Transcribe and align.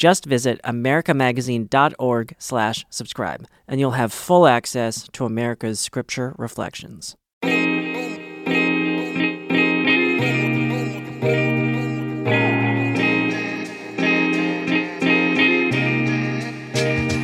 Just 0.00 0.24
visit 0.24 0.62
americamagazine.org 0.64 2.34
slash 2.38 2.86
subscribe, 2.88 3.46
and 3.68 3.78
you'll 3.78 3.90
have 3.90 4.14
full 4.14 4.46
access 4.46 5.06
to 5.12 5.26
America's 5.26 5.78
Scripture 5.78 6.34
Reflections. 6.38 7.16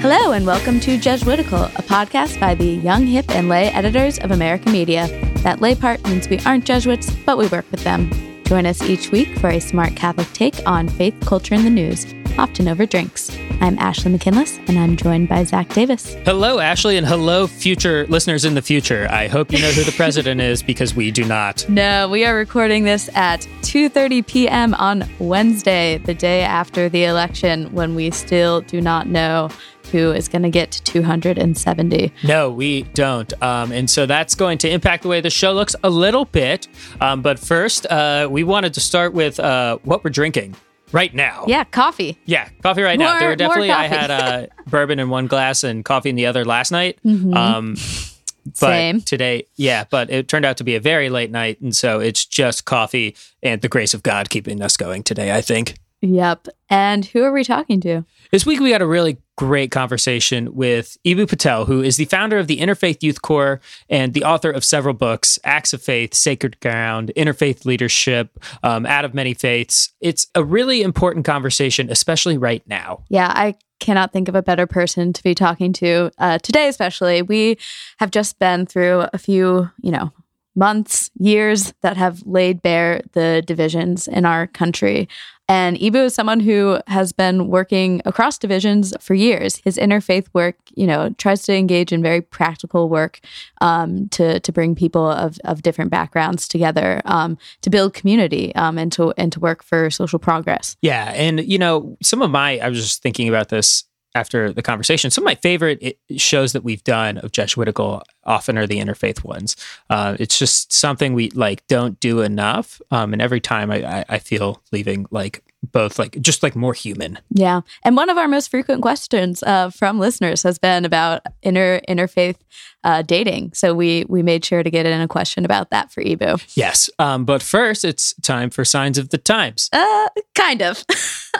Hello, 0.02 0.32
and 0.32 0.44
welcome 0.46 0.78
to 0.80 0.98
Jesuitical, 0.98 1.64
a 1.64 1.82
podcast 1.82 2.38
by 2.38 2.54
the 2.54 2.66
young, 2.66 3.06
hip, 3.06 3.30
and 3.30 3.48
lay 3.48 3.68
editors 3.68 4.18
of 4.18 4.32
America 4.32 4.68
Media. 4.68 5.06
That 5.36 5.62
lay 5.62 5.74
part 5.74 6.06
means 6.06 6.28
we 6.28 6.40
aren't 6.40 6.66
Jesuits, 6.66 7.10
but 7.24 7.38
we 7.38 7.46
work 7.46 7.64
with 7.70 7.84
them. 7.84 8.10
Join 8.44 8.66
us 8.66 8.82
each 8.82 9.10
week 9.10 9.38
for 9.38 9.48
a 9.48 9.60
smart 9.60 9.96
Catholic 9.96 10.30
take 10.34 10.56
on 10.66 10.90
faith, 10.90 11.18
culture, 11.22 11.54
and 11.54 11.64
the 11.64 11.70
news 11.70 12.04
often 12.38 12.68
over 12.68 12.86
drinks. 12.86 13.36
I'm 13.60 13.78
Ashley 13.78 14.12
McKinless, 14.12 14.58
and 14.68 14.78
I'm 14.78 14.96
joined 14.96 15.28
by 15.28 15.44
Zach 15.44 15.68
Davis. 15.70 16.14
Hello, 16.24 16.58
Ashley, 16.58 16.96
and 16.96 17.06
hello, 17.06 17.46
future 17.46 18.06
listeners 18.08 18.44
in 18.44 18.54
the 18.54 18.62
future. 18.62 19.08
I 19.10 19.28
hope 19.28 19.52
you 19.52 19.60
know 19.60 19.70
who 19.70 19.82
the 19.82 19.92
president 19.96 20.40
is 20.40 20.62
because 20.62 20.94
we 20.94 21.10
do 21.10 21.24
not. 21.24 21.66
No, 21.68 22.08
we 22.08 22.24
are 22.24 22.34
recording 22.34 22.84
this 22.84 23.08
at 23.14 23.40
2:30 23.62 24.26
p.m. 24.26 24.74
on 24.74 25.08
Wednesday, 25.18 25.98
the 25.98 26.14
day 26.14 26.42
after 26.42 26.88
the 26.88 27.04
election, 27.04 27.72
when 27.72 27.94
we 27.94 28.10
still 28.10 28.60
do 28.62 28.80
not 28.80 29.06
know 29.06 29.50
who 29.92 30.10
is 30.10 30.28
going 30.28 30.42
to 30.42 30.50
get 30.50 30.72
to 30.72 30.82
270. 30.82 32.12
No, 32.24 32.50
we 32.50 32.82
don't. 32.82 33.32
Um, 33.42 33.70
and 33.70 33.88
so 33.88 34.04
that's 34.04 34.34
going 34.34 34.58
to 34.58 34.68
impact 34.68 35.04
the 35.04 35.08
way 35.08 35.20
the 35.20 35.30
show 35.30 35.52
looks 35.52 35.76
a 35.84 35.90
little 35.90 36.24
bit. 36.24 36.66
Um, 37.00 37.22
but 37.22 37.38
first, 37.38 37.86
uh, 37.86 38.28
we 38.30 38.42
wanted 38.44 38.74
to 38.74 38.80
start 38.80 39.12
with 39.12 39.38
uh, 39.38 39.78
what 39.84 40.02
we're 40.02 40.10
drinking 40.10 40.56
right 40.92 41.14
now. 41.14 41.44
Yeah, 41.46 41.64
coffee. 41.64 42.18
Yeah, 42.26 42.48
coffee 42.62 42.82
right 42.82 42.98
More- 42.98 43.08
now. 43.08 43.18
There 43.18 43.28
were 43.28 43.36
definitely 43.36 43.70
I 43.70 43.86
had 43.86 44.10
uh, 44.10 44.46
bourbon 44.66 44.98
in 44.98 45.08
one 45.08 45.26
glass 45.26 45.64
and 45.64 45.84
coffee 45.84 46.10
in 46.10 46.16
the 46.16 46.26
other 46.26 46.44
last 46.44 46.70
night. 46.72 46.98
Mhm. 47.04 47.34
Um, 47.34 47.74
but 48.44 48.54
Same. 48.56 49.00
today, 49.00 49.46
yeah, 49.56 49.84
but 49.90 50.08
it 50.10 50.28
turned 50.28 50.44
out 50.44 50.56
to 50.58 50.64
be 50.64 50.76
a 50.76 50.80
very 50.80 51.08
late 51.08 51.30
night, 51.30 51.60
and 51.60 51.74
so 51.74 51.98
it's 52.00 52.24
just 52.24 52.64
coffee 52.64 53.16
and 53.42 53.60
the 53.60 53.68
grace 53.68 53.92
of 53.94 54.02
God 54.02 54.30
keeping 54.30 54.62
us 54.62 54.76
going 54.76 55.02
today. 55.02 55.32
I 55.34 55.40
think. 55.40 55.76
Yep. 56.02 56.48
And 56.68 57.04
who 57.04 57.22
are 57.22 57.32
we 57.32 57.44
talking 57.44 57.80
to? 57.82 58.04
This 58.30 58.44
week, 58.44 58.60
we 58.60 58.70
had 58.70 58.82
a 58.82 58.86
really 58.86 59.18
great 59.36 59.70
conversation 59.70 60.54
with 60.54 60.96
Eboo 61.04 61.28
Patel, 61.28 61.66
who 61.66 61.82
is 61.82 61.96
the 61.96 62.06
founder 62.06 62.38
of 62.38 62.46
the 62.46 62.58
Interfaith 62.58 63.02
Youth 63.02 63.22
Core 63.22 63.60
and 63.88 64.14
the 64.14 64.24
author 64.24 64.50
of 64.50 64.64
several 64.64 64.94
books 64.94 65.38
Acts 65.44 65.72
of 65.72 65.82
Faith, 65.82 66.14
Sacred 66.14 66.58
Ground, 66.60 67.12
Interfaith 67.16 67.64
Leadership, 67.64 68.38
um, 68.62 68.86
Out 68.86 69.04
of 69.04 69.14
Many 69.14 69.34
Faiths. 69.34 69.92
It's 70.00 70.26
a 70.34 70.42
really 70.44 70.82
important 70.82 71.24
conversation, 71.24 71.90
especially 71.90 72.38
right 72.38 72.66
now. 72.66 73.04
Yeah, 73.08 73.32
I 73.34 73.54
cannot 73.78 74.12
think 74.12 74.28
of 74.28 74.34
a 74.34 74.42
better 74.42 74.66
person 74.66 75.12
to 75.12 75.22
be 75.22 75.34
talking 75.34 75.72
to 75.74 76.10
uh, 76.18 76.38
today, 76.38 76.68
especially. 76.68 77.22
We 77.22 77.58
have 77.98 78.10
just 78.10 78.38
been 78.38 78.66
through 78.66 79.06
a 79.12 79.18
few, 79.18 79.70
you 79.82 79.92
know, 79.92 80.12
months, 80.54 81.10
years 81.18 81.74
that 81.82 81.96
have 81.98 82.26
laid 82.26 82.62
bare 82.62 83.02
the 83.12 83.42
divisions 83.46 84.08
in 84.08 84.24
our 84.24 84.46
country. 84.46 85.08
And 85.48 85.76
Eboo 85.76 86.06
is 86.06 86.14
someone 86.14 86.40
who 86.40 86.78
has 86.88 87.12
been 87.12 87.48
working 87.48 88.02
across 88.04 88.36
divisions 88.36 88.92
for 89.00 89.14
years. 89.14 89.56
His 89.58 89.76
interfaith 89.76 90.26
work, 90.32 90.56
you 90.74 90.86
know, 90.86 91.10
tries 91.18 91.42
to 91.44 91.54
engage 91.54 91.92
in 91.92 92.02
very 92.02 92.20
practical 92.20 92.88
work 92.88 93.20
um, 93.60 94.08
to 94.10 94.40
to 94.40 94.52
bring 94.52 94.74
people 94.74 95.08
of, 95.08 95.38
of 95.44 95.62
different 95.62 95.90
backgrounds 95.90 96.48
together 96.48 97.00
um, 97.04 97.38
to 97.62 97.70
build 97.70 97.94
community 97.94 98.54
um, 98.56 98.76
and 98.78 98.90
to 98.92 99.12
and 99.16 99.32
to 99.32 99.40
work 99.40 99.62
for 99.62 99.88
social 99.90 100.18
progress. 100.18 100.76
Yeah. 100.82 101.12
And, 101.14 101.44
you 101.44 101.58
know, 101.58 101.96
some 102.02 102.22
of 102.22 102.30
my, 102.30 102.58
I 102.58 102.68
was 102.68 102.80
just 102.80 103.02
thinking 103.02 103.28
about 103.28 103.48
this 103.48 103.84
after 104.16 104.52
the 104.52 104.62
conversation. 104.62 105.10
Some 105.10 105.22
of 105.22 105.26
my 105.26 105.34
favorite 105.36 105.98
shows 106.16 106.52
that 106.54 106.64
we've 106.64 106.82
done 106.82 107.18
of 107.18 107.30
Jesuitical 107.30 108.02
often 108.24 108.58
are 108.58 108.66
the 108.66 108.78
interfaith 108.78 109.22
ones. 109.22 109.56
Uh, 109.90 110.16
it's 110.18 110.38
just 110.38 110.72
something 110.72 111.12
we 111.12 111.30
like 111.30 111.66
don't 111.68 112.00
do 112.00 112.22
enough. 112.22 112.80
Um, 112.90 113.12
and 113.12 113.22
every 113.22 113.40
time 113.40 113.70
I, 113.70 113.98
I, 113.98 114.04
I 114.08 114.18
feel 114.18 114.62
leaving 114.72 115.06
like 115.10 115.44
both 115.62 115.98
like 115.98 116.20
just 116.20 116.42
like 116.42 116.54
more 116.54 116.74
human. 116.74 117.18
Yeah, 117.30 117.62
and 117.84 117.96
one 117.96 118.10
of 118.10 118.18
our 118.18 118.28
most 118.28 118.50
frequent 118.50 118.82
questions 118.82 119.42
uh, 119.42 119.70
from 119.70 119.98
listeners 119.98 120.42
has 120.42 120.58
been 120.58 120.84
about 120.84 121.22
inter 121.42 121.80
interfaith 121.88 122.36
uh, 122.84 123.02
dating. 123.02 123.52
So 123.52 123.74
we 123.74 124.04
we 124.08 124.22
made 124.22 124.44
sure 124.44 124.62
to 124.62 124.70
get 124.70 124.86
in 124.86 125.00
a 125.00 125.08
question 125.08 125.44
about 125.44 125.70
that 125.70 125.92
for 125.92 126.02
Eboo. 126.02 126.42
Yes. 126.56 126.88
Um, 126.98 127.24
but 127.24 127.42
first, 127.42 127.84
it's 127.84 128.14
time 128.22 128.50
for 128.50 128.64
signs 128.64 128.98
of 128.98 129.10
the 129.10 129.18
times. 129.18 129.68
Uh, 129.72 130.08
kind 130.34 130.62
of. 130.62 130.84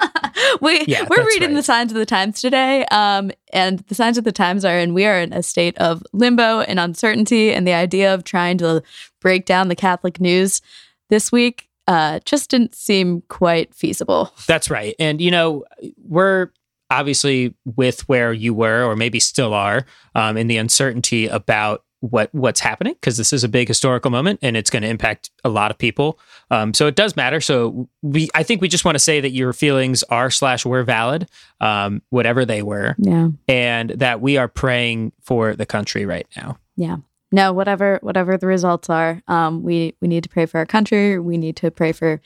we 0.60 0.84
Yeah, 0.87 1.06
we're 1.09 1.25
reading 1.25 1.50
right. 1.50 1.56
the 1.56 1.62
signs 1.62 1.93
of 1.93 1.99
the 1.99 2.06
times 2.06 2.41
today, 2.41 2.84
um, 2.87 3.31
and 3.53 3.78
the 3.81 3.94
signs 3.94 4.19
of 4.19 4.25
the 4.25 4.32
times 4.32 4.65
are, 4.65 4.76
and 4.76 4.94
we 4.94 5.06
are 5.06 5.21
in 5.21 5.32
a 5.32 5.43
state 5.43 5.78
of 5.78 6.03
limbo 6.12 6.60
and 6.60 6.81
uncertainty, 6.81 7.53
and 7.53 7.66
the 7.66 7.75
idea 7.75 8.12
of 8.12 8.25
trying 8.25 8.59
to 8.59 8.82
break 9.21 9.47
down 9.47 9.69
the 9.69 9.76
Catholic 9.76 10.21
news 10.21 10.60
this 11.09 11.31
week 11.31 11.69
uh, 11.86 12.20
just 12.24 12.50
didn't 12.50 12.74
seem 12.74 13.22
quite 13.28 13.74
feasible. 13.74 14.32
That's 14.47 14.70
right. 14.70 14.94
And, 14.98 15.20
you 15.20 15.30
know, 15.30 15.64
we're 16.06 16.48
obviously 16.91 17.54
with 17.64 18.08
where 18.08 18.32
you 18.32 18.54
were, 18.54 18.84
or 18.84 18.97
maybe 18.97 19.19
still 19.20 19.54
are, 19.54 19.84
um, 20.14 20.36
in 20.36 20.46
the 20.46 20.56
uncertainty 20.56 21.26
about 21.26 21.82
what 22.00 22.28
what's 22.34 22.60
happening 22.60 22.92
because 22.92 23.16
this 23.16 23.32
is 23.32 23.42
a 23.42 23.48
big 23.48 23.66
historical 23.66 24.10
moment 24.10 24.38
and 24.42 24.54
it's 24.56 24.69
going 24.69 24.82
to 24.82 24.88
impact 24.88 25.30
a 25.44 25.48
lot 25.48 25.70
of 25.70 25.78
people. 25.78 26.19
Um, 26.50 26.75
so 26.75 26.86
it 26.86 26.94
does 26.94 27.16
matter. 27.16 27.41
So 27.41 27.88
we, 28.02 28.28
I 28.34 28.42
think 28.42 28.60
we 28.60 28.69
just 28.69 28.84
want 28.84 28.94
to 28.96 29.00
say 29.00 29.20
that 29.20 29.30
your 29.30 29.52
feelings 29.54 30.02
are 30.04 30.30
slash 30.30 30.64
were 30.66 30.84
valid, 30.84 31.26
um, 31.60 32.02
whatever 32.10 32.44
they 32.44 32.62
were, 32.62 32.94
Yeah. 32.98 33.28
and 33.48 33.91
that 33.91 34.20
we 34.20 34.36
are 34.36 34.46
praying 34.46 35.12
for 35.22 35.56
the 35.56 35.66
country 35.66 36.04
right 36.04 36.26
now. 36.36 36.58
yeah 36.76 36.96
no 37.32 37.53
whatever 37.53 37.98
whatever 38.03 38.37
the 38.37 38.47
results 38.47 38.88
are 38.88 39.22
um 39.28 39.62
we 39.62 39.94
we 40.00 40.09
need 40.09 40.22
to 40.22 40.28
pray 40.28 40.47
for 40.47 40.59
our 40.59 40.66
country 40.66 41.19
we 41.19 41.37
need 41.37 41.56
to 41.56 41.70
pray 41.70 41.92
for 41.92 42.20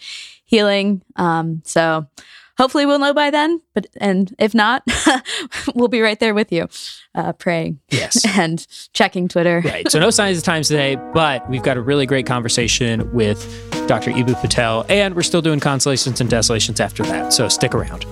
healing 0.44 1.02
um 1.16 1.62
so 1.64 2.06
hopefully 2.58 2.84
we'll 2.84 2.98
know 2.98 3.14
by 3.14 3.30
then 3.30 3.60
but 3.74 3.86
and 3.98 4.34
if 4.38 4.54
not 4.54 4.82
we'll 5.74 5.88
be 5.88 6.00
right 6.02 6.20
there 6.20 6.34
with 6.34 6.52
you 6.52 6.68
uh 7.14 7.32
praying 7.32 7.80
Yes. 7.90 8.22
and 8.38 8.66
checking 8.92 9.26
twitter 9.28 9.62
Right. 9.64 9.90
So 9.90 9.98
no 9.98 10.10
signs 10.10 10.36
of 10.38 10.44
times 10.44 10.68
today, 10.68 10.96
but 11.14 11.48
we've 11.48 11.62
got 11.62 11.76
a 11.76 11.80
really 11.80 12.04
great 12.06 12.26
conversation 12.26 13.10
with 13.12 13.38
Dr. 13.88 14.10
Eboo 14.10 14.40
Patel, 14.40 14.84
and 14.88 15.14
we're 15.14 15.22
still 15.22 15.42
doing 15.42 15.60
consolations 15.60 16.20
and 16.20 16.28
desolations 16.30 16.80
after 16.80 17.02
that. 17.04 17.32
So 17.32 17.48
stick 17.48 17.74
around. 17.74 18.04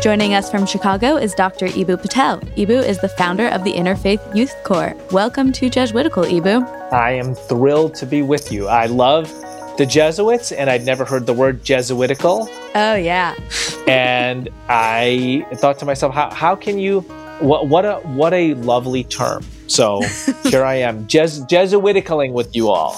Joining 0.00 0.34
us 0.34 0.48
from 0.50 0.64
chicago 0.64 1.16
is 1.16 1.34
dr 1.34 1.66
eboo 1.66 2.00
patel 2.00 2.38
eboo 2.56 2.82
is 2.84 2.98
the 3.00 3.08
founder 3.08 3.48
of 3.48 3.64
the 3.64 3.72
interfaith 3.72 4.22
youth 4.34 4.54
core 4.62 4.94
welcome 5.10 5.50
to 5.52 5.68
jesuitical 5.68 6.22
eboo 6.24 6.62
I 6.92 7.12
am 7.12 7.34
thrilled 7.34 7.94
to 7.96 8.06
be 8.06 8.22
with 8.22 8.50
you. 8.50 8.66
I 8.68 8.86
love 8.86 9.28
the 9.76 9.84
Jesuits, 9.84 10.52
and 10.52 10.70
I'd 10.70 10.86
never 10.86 11.04
heard 11.04 11.26
the 11.26 11.34
word 11.34 11.62
Jesuitical. 11.64 12.48
oh 12.74 12.94
yeah 12.94 13.34
and 13.88 14.48
I 14.68 15.44
thought 15.56 15.78
to 15.80 15.84
myself, 15.84 16.14
how, 16.14 16.30
how 16.30 16.54
can 16.56 16.78
you? 16.78 17.00
What 17.40 17.68
what 17.68 17.84
a 17.84 17.96
what 18.20 18.32
a 18.32 18.54
lovely 18.54 19.04
term. 19.04 19.44
So 19.66 20.00
here 20.44 20.64
I 20.64 20.76
am, 20.76 21.06
Jes, 21.08 21.40
Jesuiticaling 21.40 22.32
with 22.32 22.54
you 22.56 22.68
all. 22.70 22.96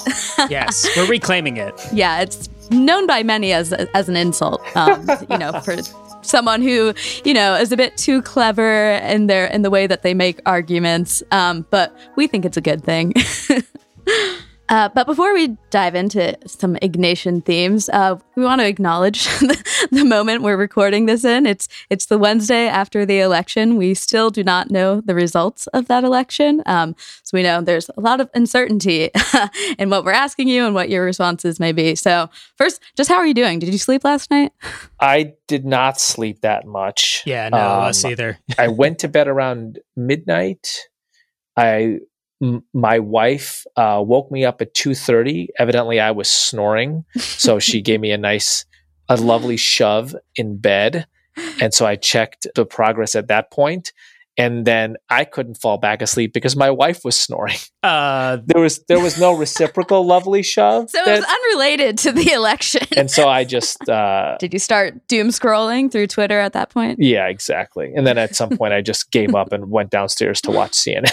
Yes, 0.48 0.86
we're 0.96 1.08
reclaiming 1.08 1.56
it. 1.56 1.74
yeah, 1.92 2.20
it's 2.20 2.48
known 2.70 3.06
by 3.06 3.22
many 3.22 3.52
as 3.52 3.72
as 3.72 4.08
an 4.08 4.16
insult. 4.16 4.60
Um, 4.76 5.06
you 5.28 5.36
know, 5.36 5.52
for 5.60 5.76
someone 6.22 6.62
who 6.62 6.94
you 7.24 7.34
know 7.34 7.54
is 7.54 7.72
a 7.72 7.76
bit 7.76 7.96
too 7.96 8.22
clever 8.22 8.92
in 8.92 9.26
their 9.26 9.46
in 9.46 9.62
the 9.62 9.70
way 9.70 9.86
that 9.86 10.02
they 10.02 10.14
make 10.14 10.40
arguments. 10.46 11.22
Um, 11.30 11.66
but 11.70 11.96
we 12.16 12.26
think 12.26 12.44
it's 12.44 12.56
a 12.56 12.62
good 12.62 12.84
thing. 12.84 13.14
Uh, 14.70 14.88
but 14.94 15.04
before 15.04 15.34
we 15.34 15.56
dive 15.70 15.96
into 15.96 16.38
some 16.46 16.76
Ignatian 16.76 17.44
themes, 17.44 17.88
uh, 17.88 18.16
we 18.36 18.44
want 18.44 18.60
to 18.60 18.66
acknowledge 18.68 19.24
the, 19.40 19.88
the, 19.90 20.04
moment 20.04 20.42
we're 20.42 20.56
recording 20.56 21.06
this 21.06 21.24
in. 21.24 21.44
It's 21.44 21.66
it's 21.90 22.06
the 22.06 22.18
Wednesday 22.18 22.68
after 22.68 23.04
the 23.04 23.18
election. 23.18 23.76
We 23.76 23.94
still 23.94 24.30
do 24.30 24.44
not 24.44 24.70
know 24.70 25.00
the 25.00 25.14
results 25.14 25.66
of 25.68 25.88
that 25.88 26.04
election, 26.04 26.62
um, 26.66 26.94
so 27.24 27.36
we 27.36 27.42
know 27.42 27.60
there's 27.60 27.90
a 27.96 28.00
lot 28.00 28.20
of 28.20 28.30
uncertainty 28.32 29.10
in 29.78 29.90
what 29.90 30.04
we're 30.04 30.12
asking 30.12 30.46
you 30.46 30.64
and 30.64 30.74
what 30.74 30.88
your 30.88 31.04
responses 31.04 31.58
may 31.58 31.72
be. 31.72 31.96
So, 31.96 32.30
first, 32.56 32.80
just 32.96 33.10
how 33.10 33.16
are 33.16 33.26
you 33.26 33.34
doing? 33.34 33.58
Did 33.58 33.70
you 33.72 33.78
sleep 33.78 34.04
last 34.04 34.30
night? 34.30 34.52
I 35.00 35.34
did 35.48 35.64
not 35.64 36.00
sleep 36.00 36.42
that 36.42 36.64
much. 36.64 37.24
Yeah, 37.26 37.48
no, 37.48 37.58
um, 37.58 37.82
us 37.88 38.04
either. 38.04 38.38
I 38.56 38.68
went 38.68 39.00
to 39.00 39.08
bed 39.08 39.26
around 39.26 39.80
midnight. 39.96 40.86
I 41.56 41.98
my 42.72 42.98
wife 42.98 43.66
uh, 43.76 44.02
woke 44.04 44.30
me 44.30 44.44
up 44.44 44.60
at 44.62 44.74
2.30 44.74 45.48
evidently 45.58 46.00
i 46.00 46.10
was 46.10 46.30
snoring. 46.30 47.04
So 47.16 47.58
she 47.58 47.80
gave 47.88 48.00
me 48.00 48.12
a 48.12 48.18
nice 48.18 48.64
a 49.08 49.16
lovely 49.16 49.56
shove 49.56 50.14
in 50.36 50.56
bed. 50.58 51.06
And 51.60 51.74
so 51.74 51.86
i 51.86 51.96
checked 51.96 52.46
the 52.54 52.64
progress 52.64 53.14
at 53.14 53.28
that 53.28 53.50
point. 53.50 53.92
And 54.38 54.64
then 54.64 54.96
i 55.10 55.24
couldn't 55.24 55.56
fall 55.56 55.76
back 55.76 56.00
asleep 56.00 56.32
because 56.32 56.56
my 56.56 56.70
wife 56.70 57.04
was 57.04 57.18
snoring. 57.18 57.56
Uh, 57.82 58.36
there 58.44 58.60
was 58.60 58.84
there 58.88 59.00
was 59.00 59.18
no 59.18 59.34
reciprocal 59.34 60.04
lovely 60.04 60.42
shove 60.42 60.90
so 60.90 61.02
that, 61.02 61.16
it 61.16 61.20
was 61.20 61.24
unrelated 61.24 61.96
to 61.96 62.12
the 62.12 62.30
election. 62.30 62.82
And 62.94 63.10
so 63.10 63.26
i 63.26 63.42
just 63.56 63.88
uh, 63.88 64.36
did 64.38 64.52
you 64.52 64.58
start 64.58 65.08
doom 65.08 65.28
scrolling 65.28 65.90
through 65.90 66.08
twitter 66.08 66.38
at 66.38 66.52
that 66.52 66.68
point? 66.68 66.98
Yeah 67.00 67.28
exactly. 67.28 67.90
And 67.94 68.06
then 68.06 68.18
at 68.18 68.36
some 68.36 68.50
point 68.50 68.74
i 68.74 68.82
just 68.82 69.10
gave 69.10 69.34
up 69.34 69.52
and 69.52 69.70
went 69.70 69.88
downstairs 69.88 70.42
to 70.42 70.50
watch 70.50 70.72
cnn 70.72 71.10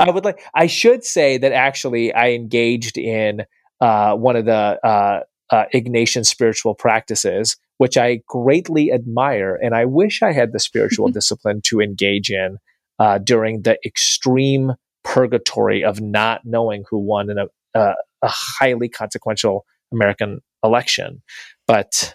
I 0.00 0.10
would 0.10 0.24
like. 0.24 0.40
I 0.54 0.66
should 0.66 1.04
say 1.04 1.38
that 1.38 1.52
actually 1.52 2.12
I 2.12 2.30
engaged 2.30 2.96
in 2.96 3.44
uh, 3.80 4.14
one 4.14 4.36
of 4.36 4.44
the 4.44 4.78
uh, 4.84 5.20
uh, 5.50 5.64
Ignatian 5.74 6.24
spiritual 6.24 6.74
practices, 6.74 7.56
which 7.78 7.96
I 7.96 8.20
greatly 8.26 8.92
admire, 8.92 9.58
and 9.60 9.74
I 9.74 9.84
wish 9.84 10.22
I 10.22 10.32
had 10.32 10.52
the 10.52 10.60
spiritual 10.60 11.08
discipline 11.12 11.60
to 11.64 11.80
engage 11.80 12.30
in 12.30 12.58
uh, 12.98 13.18
during 13.18 13.62
the 13.62 13.78
extreme 13.84 14.74
purgatory 15.04 15.84
of 15.84 16.00
not 16.00 16.42
knowing 16.44 16.84
who 16.90 16.98
won 16.98 17.30
in 17.30 17.38
a, 17.38 17.46
a 17.74 17.94
highly 18.24 18.88
consequential 18.88 19.64
American 19.92 20.40
election. 20.62 21.22
But 21.66 22.14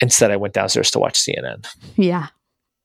instead, 0.00 0.30
I 0.30 0.36
went 0.36 0.54
downstairs 0.54 0.90
to 0.92 0.98
watch 0.98 1.18
CNN. 1.20 1.66
Yeah. 1.96 2.28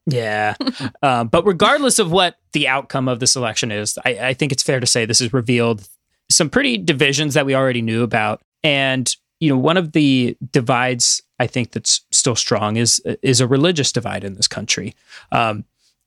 Yeah. 0.05 0.55
um, 1.01 1.27
but 1.27 1.45
regardless 1.45 1.99
of 1.99 2.11
what 2.11 2.37
the 2.53 2.67
outcome 2.67 3.07
of 3.07 3.19
this 3.19 3.35
election 3.35 3.71
is, 3.71 3.97
I, 4.05 4.19
I 4.19 4.33
think 4.33 4.51
it's 4.51 4.63
fair 4.63 4.79
to 4.79 4.85
say 4.85 5.05
this 5.05 5.19
has 5.19 5.33
revealed 5.33 5.87
some 6.29 6.49
pretty 6.49 6.77
divisions 6.77 7.33
that 7.33 7.45
we 7.45 7.55
already 7.55 7.81
knew 7.81 8.03
about. 8.03 8.41
And, 8.63 9.13
you 9.39 9.49
know, 9.49 9.57
one 9.57 9.77
of 9.77 9.91
the 9.91 10.37
divides 10.51 11.21
I 11.39 11.47
think 11.47 11.71
that's 11.71 12.01
still 12.11 12.35
strong 12.35 12.77
is 12.77 13.01
is 13.21 13.41
a 13.41 13.47
religious 13.47 13.91
divide 13.91 14.23
in 14.23 14.35
this 14.35 14.47
country. 14.47 14.95
Um, 15.31 15.65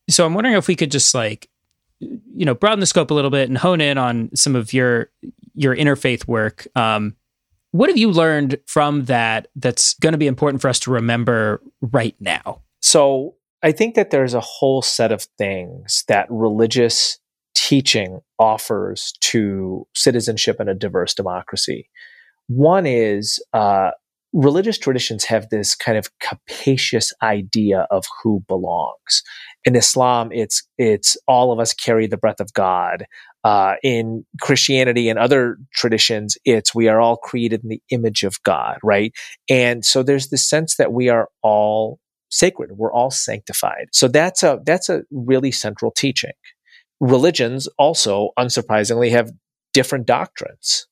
so 0.09 0.25
I'm 0.25 0.35
wondering 0.35 0.57
if 0.57 0.69
we 0.69 0.77
could 0.77 0.91
just 0.91 1.15
like, 1.15 1.49
you 2.01 2.47
know, 2.47 2.55
broaden 2.55 2.81
the 2.81 2.87
scope 2.87 3.11
a 3.11 3.15
little 3.15 3.31
bit 3.31 3.49
and 3.49 3.59
hone 3.59 3.81
in 3.81 3.99
on 3.99 4.35
some 4.35 4.57
of 4.57 4.73
your 4.73 5.11
your 5.55 5.77
interfaith 5.77 6.27
work. 6.27 6.67
Um, 6.75 7.17
what 7.73 7.91
have 7.91 7.99
you 7.99 8.11
learned 8.11 8.59
from 8.67 9.05
that 9.05 9.49
that's 9.55 9.95
going 9.95 10.13
to 10.13 10.19
be 10.19 10.27
important 10.27 10.63
for 10.63 10.69
us 10.69 10.81
to 10.81 10.91
remember 10.91 11.61
right 11.83 12.17
now? 12.21 12.63
So 12.81 13.35
I 13.63 13.73
think 13.73 13.95
that 13.97 14.11
there's 14.11 14.35
a 14.35 14.41
whole 14.41 14.83
set 14.83 15.11
of 15.11 15.27
things 15.37 16.05
that 16.09 16.27
religious 16.31 17.19
teaching 17.55 18.21
offers 18.39 19.13
to 19.21 19.87
citizenship 19.95 20.57
in 20.61 20.69
a 20.69 20.75
diverse 20.75 21.13
democracy. 21.13 21.91
One 22.47 22.87
is 22.87 23.43
uh, 23.53 23.91
religious 24.33 24.79
traditions 24.79 25.25
have 25.25 25.49
this 25.49 25.75
kind 25.75 25.99
of 25.99 26.09
capacious 26.21 27.13
idea 27.23 27.87
of 27.91 28.05
who 28.23 28.45
belongs. 28.47 29.23
In 29.65 29.75
Islam, 29.75 30.31
it's 30.33 30.63
it's 30.79 31.17
all 31.27 31.53
of 31.53 31.59
us 31.59 31.75
carry 31.75 32.07
the 32.07 32.17
breath 32.17 32.41
of 32.41 32.53
God. 32.53 33.05
Uh, 33.45 33.75
in 33.83 34.25
Christianity 34.41 35.09
and 35.09 35.19
other 35.19 35.59
traditions, 35.73 36.37
it's 36.45 36.75
we 36.75 36.89
are 36.89 37.01
all 37.01 37.17
created 37.17 37.63
in 37.63 37.71
the 37.71 37.83
image 37.91 38.23
of 38.23 38.43
God, 38.43 38.79
right? 38.83 39.13
And 39.49 39.85
so 39.85 40.03
there's 40.03 40.29
this 40.29 40.49
sense 40.49 40.77
that 40.77 40.93
we 40.93 41.09
are 41.09 41.29
all 41.43 41.99
sacred. 42.31 42.73
We're 42.73 42.93
all 42.93 43.11
sanctified. 43.11 43.89
So 43.93 44.09
that's 44.09 44.43
a 44.43 44.61
that's 44.65 44.89
a 44.89 45.03
really 45.11 45.53
central 45.53 45.91
teaching. 45.91 46.33
Religions 47.01 47.69
also, 47.79 48.31
unsurprisingly, 48.39 49.11
have 49.11 49.31
different 49.73 50.07
doctrines, 50.07 50.87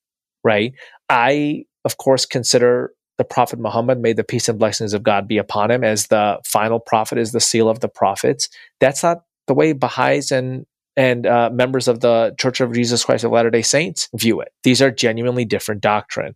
right? 0.44 0.72
I, 1.08 1.64
of 1.84 1.96
course, 1.96 2.26
consider 2.26 2.92
the 3.18 3.24
Prophet 3.24 3.58
Muhammad, 3.58 4.00
may 4.00 4.12
the 4.12 4.24
peace 4.24 4.48
and 4.48 4.58
blessings 4.58 4.92
of 4.92 5.02
God 5.02 5.26
be 5.26 5.38
upon 5.38 5.70
him, 5.70 5.82
as 5.82 6.08
the 6.08 6.38
final 6.44 6.78
prophet, 6.78 7.18
is 7.18 7.32
the 7.32 7.40
seal 7.40 7.68
of 7.68 7.80
the 7.80 7.88
prophets. 7.88 8.48
That's 8.78 9.02
not 9.02 9.22
the 9.46 9.54
way 9.54 9.72
Baha'is 9.72 10.30
and 10.30 10.66
and 10.98 11.26
uh, 11.26 11.50
members 11.52 11.88
of 11.88 12.00
the 12.00 12.34
Church 12.38 12.60
of 12.62 12.72
Jesus 12.72 13.04
Christ 13.04 13.24
of 13.24 13.30
Latter 13.30 13.50
Day 13.50 13.60
Saints 13.60 14.08
view 14.14 14.40
it. 14.40 14.48
These 14.64 14.80
are 14.80 14.90
genuinely 14.90 15.44
different 15.44 15.80
doctrine, 15.80 16.34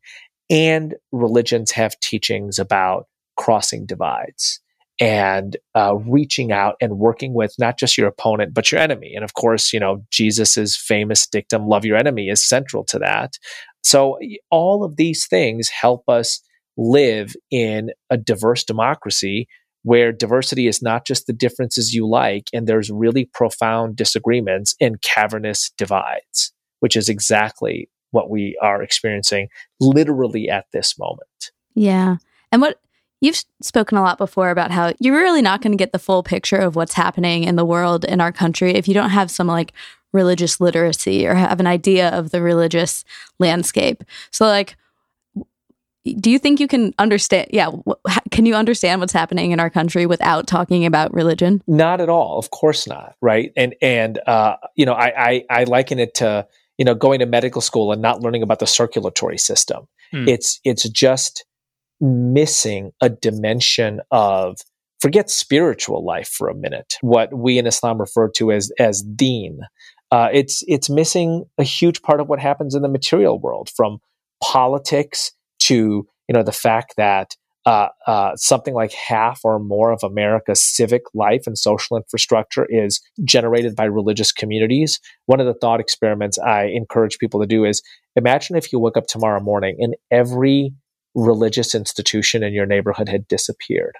and 0.49 0.95
religions 1.13 1.71
have 1.73 1.99
teachings 2.01 2.59
about 2.59 3.07
crossing 3.37 3.87
divides 3.87 4.61
and 5.01 5.57
uh, 5.75 5.97
reaching 5.97 6.53
out 6.53 6.77
and 6.81 6.99
working 6.99 7.35
with 7.35 7.55
not 7.59 7.79
just 7.79 7.97
your 7.97 8.07
opponent 8.07 8.55
but 8.55 8.71
your 8.71 8.81
enemy. 8.81 9.13
And 9.15 9.25
of 9.25 9.35
course 9.35 9.73
you 9.73 9.81
know 9.81 10.05
jesus's 10.11 10.77
famous 10.77 11.27
dictum 11.27 11.67
love 11.67 11.85
your 11.85 11.97
enemy 11.97 12.29
is 12.29 12.47
central 12.47 12.85
to 12.85 12.99
that. 12.99 13.35
So 13.83 14.19
all 14.51 14.85
of 14.85 14.97
these 14.97 15.27
things 15.27 15.69
help 15.69 16.09
us 16.09 16.41
live 16.77 17.35
in 17.51 17.91
a 18.11 18.17
diverse 18.17 18.65
democracy 18.65 19.49
where 19.83 20.13
diversity 20.13 20.67
is 20.67 20.83
not 20.83 21.07
just 21.07 21.27
the 21.27 21.33
differences 21.33 21.95
you 21.95 22.07
like 22.07 22.45
and 22.53 22.67
there's 22.67 22.91
really 22.91 23.25
profound 23.25 23.97
disagreements 23.97 24.75
and 24.81 25.01
cavernous 25.01 25.71
divides 25.79 26.53
which 26.81 26.97
is 26.97 27.09
exactly 27.09 27.89
what 28.11 28.29
we 28.29 28.59
are 28.61 28.83
experiencing 28.83 29.49
literally 29.79 30.49
at 30.49 30.67
this 30.73 30.99
moment. 30.99 31.53
Yeah. 31.75 32.17
And 32.51 32.61
what 32.61 32.81
You've 33.21 33.43
spoken 33.61 33.99
a 33.99 34.03
lot 34.03 34.19
before 34.19 34.51
about 34.51 34.71
how 34.71 34.95
you're 34.99 35.15
really 35.15 35.43
not 35.43 35.61
going 35.61 35.73
to 35.73 35.77
get 35.77 35.93
the 35.93 35.99
full 35.99 36.23
picture 36.23 36.57
of 36.57 36.75
what's 36.75 36.95
happening 36.95 37.45
in 37.45 37.57
the 37.57 37.65
world 37.65 38.05
in 38.05 38.21
our 38.21 38.33
country 38.33 38.75
if 38.75 38.89
you 38.89 38.95
don't 38.95 39.11
have 39.11 39.31
some 39.31 39.47
like 39.47 39.73
religious 40.13 40.61
literacy 40.61 41.27
or 41.27 41.35
have 41.35 41.61
an 41.61 41.67
idea 41.67 42.09
of 42.11 42.31
the 42.31 42.43
religious 42.43 43.05
landscape. 43.39 44.03
So, 44.31 44.47
like, 44.47 44.77
do 46.05 46.31
you 46.31 46.39
think 46.39 46.61
you 46.61 46.67
can 46.67 46.95
understand? 46.99 47.49
Yeah, 47.53 47.71
can 48.31 48.47
you 48.47 48.55
understand 48.55 49.01
what's 49.01 49.13
happening 49.13 49.51
in 49.51 49.61
our 49.61 49.69
country 49.69 50.07
without 50.07 50.47
talking 50.47 50.87
about 50.87 51.13
religion? 51.13 51.63
Not 51.67 52.01
at 52.01 52.09
all. 52.09 52.39
Of 52.39 52.51
course 52.51 52.87
not. 52.87 53.17
Right. 53.21 53.53
And 53.55 53.75
and 53.83 54.19
uh, 54.27 54.57
you 54.77 54.87
know, 54.87 54.95
I, 54.95 55.13
I 55.17 55.45
I 55.51 55.65
liken 55.65 55.99
it 55.99 56.15
to 56.17 56.47
you 56.79 56.87
know 56.87 56.95
going 56.95 57.19
to 57.21 57.27
medical 57.27 57.61
school 57.61 57.93
and 57.93 58.01
not 58.01 58.23
learning 58.23 58.43
about 58.43 58.61
the 58.61 58.67
circulatory 58.67 59.37
system. 59.37 59.87
Hmm. 60.11 60.27
It's 60.27 60.59
it's 60.65 60.89
just 60.89 61.45
missing 62.01 62.93
a 63.01 63.09
dimension 63.09 64.01
of 64.11 64.59
forget 65.01 65.31
spiritual 65.31 66.05
life 66.05 66.29
for 66.29 66.49
a 66.49 66.55
minute 66.55 66.97
what 67.01 67.37
we 67.37 67.59
in 67.59 67.67
islam 67.67 68.01
refer 68.01 68.29
to 68.29 68.53
as 68.53 68.71
as 68.79 69.03
deen 69.03 69.61
uh, 70.13 70.29
it's 70.33 70.65
it's 70.67 70.91
missing 70.91 71.45
a 71.57 71.63
huge 71.63 72.03
part 72.03 72.21
of 72.21 72.29
what 72.29 72.41
happens 72.41 72.75
in 72.75 72.83
the 72.83 72.89
material 72.89 73.39
world 73.39 73.71
from 73.77 73.99
politics 74.43 75.33
to 75.61 76.07
you 76.29 76.35
know 76.35 76.43
the 76.43 76.53
fact 76.53 76.95
that 76.97 77.37
uh, 77.67 77.89
uh, 78.07 78.35
something 78.37 78.75
like 78.75 78.93
half 78.93 79.41
or 79.45 79.59
more 79.59 79.93
of 79.93 80.03
America's 80.03 80.63
civic 80.65 81.03
life 81.13 81.43
and 81.47 81.59
social 81.59 81.97
infrastructure 81.97 82.67
is 82.71 83.03
generated 83.23 83.77
by 83.77 83.85
religious 83.85 84.33
communities. 84.33 84.99
One 85.27 85.41
of 85.41 85.47
the 85.47 85.55
thought 85.55 85.79
experiments 85.79 86.39
I 86.39 86.65
encourage 86.65 87.19
people 87.19 87.41
to 87.41 87.47
do 87.47 87.65
is 87.65 87.83
imagine 88.17 88.57
if 88.57 88.73
you 88.73 88.79
wake 88.79 88.97
up 88.97 89.07
tomorrow 89.07 89.41
morning 89.41 89.77
and 89.79 89.95
every 90.11 90.73
religious 91.15 91.75
institution 91.75 92.43
in 92.43 92.53
your 92.53 92.67
neighborhood 92.67 93.09
had 93.09 93.27
disappeared. 93.29 93.97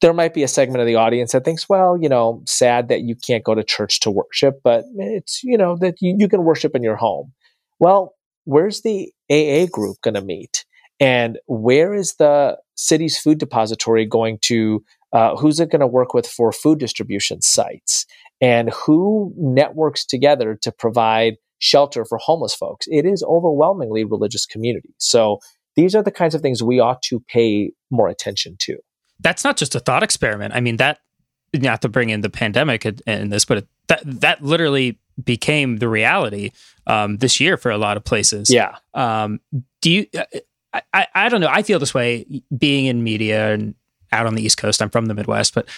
There 0.00 0.14
might 0.14 0.32
be 0.32 0.42
a 0.42 0.48
segment 0.48 0.80
of 0.80 0.86
the 0.86 0.96
audience 0.96 1.32
that 1.32 1.44
thinks, 1.44 1.68
well, 1.68 1.98
you 2.00 2.08
know, 2.08 2.42
sad 2.46 2.88
that 2.88 3.02
you 3.02 3.14
can't 3.14 3.44
go 3.44 3.54
to 3.54 3.62
church 3.62 4.00
to 4.00 4.10
worship, 4.10 4.60
but 4.64 4.84
it's, 4.96 5.42
you 5.42 5.58
know, 5.58 5.76
that 5.80 5.96
you, 6.00 6.16
you 6.18 6.28
can 6.28 6.44
worship 6.44 6.74
in 6.74 6.82
your 6.82 6.96
home. 6.96 7.32
Well, 7.78 8.14
where's 8.44 8.80
the 8.80 9.12
AA 9.30 9.66
group 9.70 9.98
going 10.02 10.14
to 10.14 10.22
meet? 10.22 10.64
And 11.00 11.38
where 11.46 11.94
is 11.94 12.14
the 12.14 12.58
city's 12.76 13.18
food 13.18 13.38
depository 13.38 14.06
going 14.06 14.38
to, 14.42 14.82
uh, 15.12 15.36
who's 15.36 15.60
it 15.60 15.70
going 15.70 15.80
to 15.80 15.86
work 15.86 16.14
with 16.14 16.26
for 16.26 16.52
food 16.52 16.78
distribution 16.78 17.42
sites? 17.42 18.06
And 18.40 18.70
who 18.70 19.34
networks 19.36 20.06
together 20.06 20.58
to 20.62 20.72
provide 20.72 21.36
shelter 21.58 22.06
for 22.06 22.18
homeless 22.18 22.54
folks? 22.54 22.86
It 22.90 23.04
is 23.04 23.22
overwhelmingly 23.22 24.04
religious 24.04 24.46
community 24.46 24.94
So 24.98 25.40
these 25.76 25.94
are 25.94 26.02
the 26.02 26.10
kinds 26.10 26.34
of 26.34 26.40
things 26.40 26.62
we 26.62 26.80
ought 26.80 27.02
to 27.02 27.20
pay 27.28 27.72
more 27.90 28.08
attention 28.08 28.56
to. 28.60 28.78
That's 29.20 29.44
not 29.44 29.56
just 29.56 29.74
a 29.74 29.80
thought 29.80 30.02
experiment. 30.02 30.54
I 30.54 30.60
mean, 30.60 30.76
that 30.78 31.00
not 31.54 31.82
to 31.82 31.88
bring 31.88 32.10
in 32.10 32.20
the 32.20 32.30
pandemic 32.30 32.84
and, 33.06 33.32
this, 33.32 33.44
but 33.44 33.66
that 33.88 34.02
that 34.04 34.42
literally 34.42 34.98
became 35.22 35.78
the 35.78 35.88
reality 35.88 36.52
um, 36.86 37.18
this 37.18 37.40
year 37.40 37.56
for 37.56 37.70
a 37.70 37.78
lot 37.78 37.96
of 37.96 38.04
places. 38.04 38.50
Yeah. 38.50 38.76
Um, 38.94 39.40
do 39.80 39.90
you? 39.90 40.06
I, 40.72 40.82
I, 40.92 41.06
I 41.14 41.28
don't 41.28 41.40
know. 41.40 41.50
I 41.50 41.62
feel 41.62 41.78
this 41.78 41.92
way 41.92 42.24
being 42.56 42.86
in 42.86 43.02
media 43.02 43.52
and 43.52 43.74
out 44.12 44.26
on 44.26 44.34
the 44.34 44.42
East 44.42 44.56
Coast. 44.56 44.80
I'm 44.80 44.90
from 44.90 45.06
the 45.06 45.14
Midwest, 45.14 45.54
but 45.54 45.68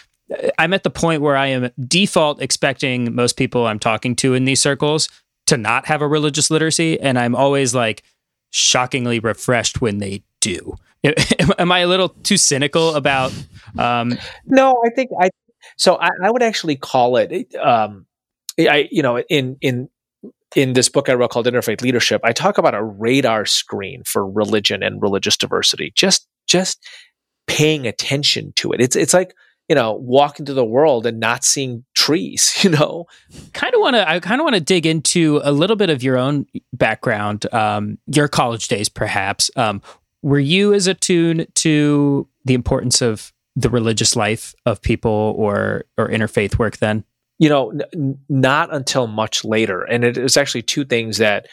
I'm 0.58 0.72
at 0.72 0.82
the 0.82 0.90
point 0.90 1.22
where 1.22 1.37
I 1.37 1.49
am 1.49 1.70
default 1.87 2.40
expecting 2.40 3.14
most 3.14 3.37
people 3.37 3.66
I'm 3.66 3.78
talking 3.78 4.14
to 4.16 4.34
in 4.34 4.44
these 4.44 4.61
circles 4.61 5.08
to 5.46 5.56
not 5.56 5.87
have 5.87 6.02
a 6.02 6.08
religious 6.08 6.50
literacy, 6.50 7.00
and 7.00 7.18
I'm 7.18 7.34
always 7.34 7.75
like 7.75 8.02
shockingly 8.52 9.18
refreshed 9.18 9.80
when 9.80 9.99
they 9.99 10.23
do. 10.40 10.76
Am 11.59 11.73
I 11.73 11.80
a 11.80 11.88
little 11.88 12.11
too 12.11 12.37
cynical 12.37 12.94
about? 12.94 13.32
Um, 13.76 14.16
no, 14.47 14.80
I 14.87 14.90
think 14.90 15.11
I. 15.21 15.30
So 15.76 15.97
I, 15.97 16.11
I 16.23 16.30
would 16.30 16.42
actually 16.42 16.76
call 16.76 17.16
it. 17.16 17.52
Um, 17.56 18.06
I 18.61 18.88
you 18.92 19.02
know 19.02 19.18
in 19.18 19.56
in 19.61 19.88
in 20.54 20.75
this 20.75 20.88
book 20.88 21.09
I 21.09 21.14
wrote 21.14 21.30
called 21.30 21.47
Interfaith 21.47 21.82
Leadership, 21.82 22.21
I 22.23 22.32
talk 22.32 22.59
about 22.59 22.75
a 22.75 22.85
radar 22.85 23.47
screen 23.47 24.02
for 24.04 24.28
religion 24.28 24.82
and 24.82 25.02
religious 25.02 25.37
diversity. 25.37 25.92
Just 25.97 26.28
just 26.47 26.87
paying 27.49 27.87
attention 27.87 28.52
to 28.56 28.73
it. 28.73 28.80
It's 28.80 28.94
it's 28.94 29.14
like 29.14 29.35
you 29.68 29.75
know 29.75 29.94
walking 29.94 30.47
to 30.47 30.54
the 30.54 30.64
world 30.64 31.06
and 31.06 31.18
not 31.18 31.42
seeing 31.42 31.85
trees. 32.02 32.52
You 32.62 32.71
know, 32.71 33.06
kind 33.54 33.75
of 33.75 33.80
want 33.80 33.97
to. 33.97 34.09
I 34.09 34.21
kind 34.21 34.40
of 34.40 34.44
want 34.44 34.54
to 34.54 34.61
dig 34.61 34.87
into 34.87 35.40
a 35.42 35.50
little 35.50 35.75
bit 35.75 35.90
of 35.90 36.00
your 36.00 36.16
own 36.16 36.47
background, 36.73 37.52
um, 37.52 37.99
your 38.06 38.28
college 38.28 38.68
days, 38.68 38.88
perhaps. 38.88 39.50
Um, 39.56 39.82
were 40.23 40.38
you 40.38 40.73
as 40.73 40.87
attuned 40.87 41.49
to 41.56 42.28
the 42.44 42.54
importance 42.54 43.02
of 43.02 43.32
the 43.56 43.68
religious 43.68 44.14
life 44.14 44.54
of 44.64 44.80
people 44.80 45.35
or 45.37 45.87
or 45.99 46.09
interfaith 46.09 46.56
work 46.56 46.76
then? 46.76 47.02
You 47.40 47.49
know, 47.49 47.73
n- 47.92 48.18
not 48.28 48.73
until 48.73 49.09
much 49.09 49.44
later, 49.44 49.82
and 49.82 50.04
it 50.04 50.16
was 50.18 50.37
actually 50.37 50.62
two 50.62 50.85
things 50.85 51.18
that 51.18 51.49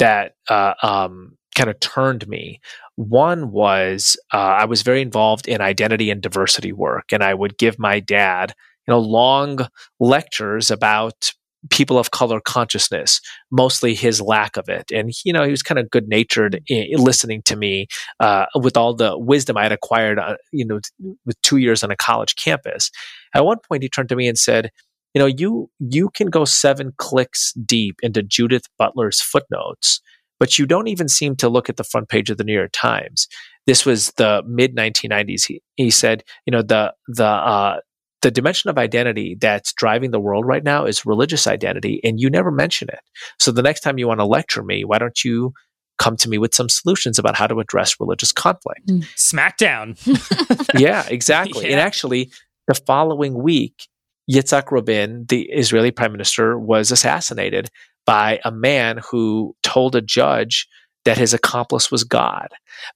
that 0.00 0.34
uh, 0.48 0.74
um, 0.82 1.36
kind 1.54 1.70
of 1.70 1.78
turned 1.78 2.26
me. 2.26 2.60
One 2.96 3.52
was 3.52 4.16
uh, 4.34 4.38
I 4.38 4.64
was 4.64 4.82
very 4.82 5.02
involved 5.02 5.46
in 5.46 5.60
identity 5.60 6.10
and 6.10 6.20
diversity 6.20 6.72
work, 6.72 7.12
and 7.12 7.22
I 7.22 7.32
would 7.32 7.58
give 7.58 7.78
my 7.78 8.00
dad, 8.00 8.54
you 8.88 8.94
know, 8.94 9.00
long 9.00 9.58
lectures 10.00 10.70
about 10.70 11.30
people 11.70 11.98
of 11.98 12.10
color 12.10 12.40
consciousness, 12.40 13.20
mostly 13.50 13.94
his 13.94 14.20
lack 14.20 14.56
of 14.56 14.68
it. 14.68 14.90
And, 14.90 15.12
you 15.24 15.32
know, 15.32 15.44
he 15.44 15.50
was 15.50 15.62
kind 15.62 15.78
of 15.78 15.90
good 15.90 16.08
natured 16.08 16.62
listening 16.92 17.42
to 17.42 17.56
me 17.56 17.88
uh, 18.20 18.46
with 18.54 18.76
all 18.76 18.94
the 18.94 19.18
wisdom 19.18 19.58
I 19.58 19.64
had 19.64 19.72
acquired, 19.72 20.18
uh, 20.18 20.36
you 20.52 20.64
know, 20.64 20.80
with 21.26 21.40
two 21.42 21.58
years 21.58 21.84
on 21.84 21.90
a 21.90 21.96
college 21.96 22.36
campus. 22.36 22.90
At 23.34 23.44
one 23.44 23.58
point, 23.68 23.82
he 23.82 23.90
turned 23.90 24.08
to 24.08 24.16
me 24.16 24.26
and 24.26 24.38
said, 24.38 24.70
you 25.14 25.18
know, 25.18 25.26
you, 25.26 25.68
you 25.80 26.08
can 26.10 26.28
go 26.28 26.44
seven 26.44 26.92
clicks 26.96 27.52
deep 27.52 27.96
into 28.02 28.22
Judith 28.22 28.64
Butler's 28.78 29.20
footnotes 29.20 30.00
but 30.38 30.58
you 30.58 30.66
don't 30.66 30.88
even 30.88 31.08
seem 31.08 31.36
to 31.36 31.48
look 31.48 31.68
at 31.68 31.76
the 31.76 31.84
front 31.84 32.08
page 32.08 32.30
of 32.30 32.38
the 32.38 32.44
New 32.44 32.54
York 32.54 32.70
Times. 32.72 33.26
This 33.66 33.84
was 33.84 34.12
the 34.12 34.42
mid 34.46 34.76
1990s. 34.76 35.46
He, 35.46 35.62
he 35.76 35.90
said, 35.90 36.22
you 36.46 36.50
know, 36.52 36.62
the 36.62 36.94
the 37.08 37.26
uh, 37.26 37.80
the 38.22 38.30
dimension 38.30 38.68
of 38.70 38.78
identity 38.78 39.36
that's 39.40 39.72
driving 39.72 40.10
the 40.10 40.20
world 40.20 40.44
right 40.46 40.64
now 40.64 40.84
is 40.84 41.06
religious 41.06 41.46
identity, 41.46 42.00
and 42.02 42.20
you 42.20 42.30
never 42.30 42.50
mention 42.50 42.88
it. 42.88 43.00
So 43.38 43.52
the 43.52 43.62
next 43.62 43.80
time 43.80 43.98
you 43.98 44.08
want 44.08 44.20
to 44.20 44.26
lecture 44.26 44.62
me, 44.62 44.84
why 44.84 44.98
don't 44.98 45.24
you 45.24 45.52
come 45.98 46.16
to 46.16 46.28
me 46.28 46.38
with 46.38 46.54
some 46.54 46.68
solutions 46.68 47.18
about 47.18 47.36
how 47.36 47.46
to 47.46 47.60
address 47.60 48.00
religious 48.00 48.32
conflict? 48.32 48.86
Mm. 48.86 49.06
Smackdown. 49.16 50.70
yeah, 50.78 51.06
exactly. 51.08 51.66
Yeah. 51.66 51.72
And 51.72 51.80
actually, 51.80 52.30
the 52.66 52.74
following 52.74 53.40
week, 53.40 53.88
Yitzhak 54.30 54.70
Rabin, 54.70 55.26
the 55.28 55.42
Israeli 55.50 55.90
prime 55.90 56.12
minister, 56.12 56.58
was 56.58 56.90
assassinated 56.90 57.70
by 58.04 58.40
a 58.44 58.50
man 58.50 59.00
who 59.10 59.54
told 59.62 59.94
a 59.94 60.00
judge 60.00 60.66
that 61.08 61.16
his 61.16 61.32
accomplice 61.32 61.90
was 61.90 62.04
God. 62.04 62.48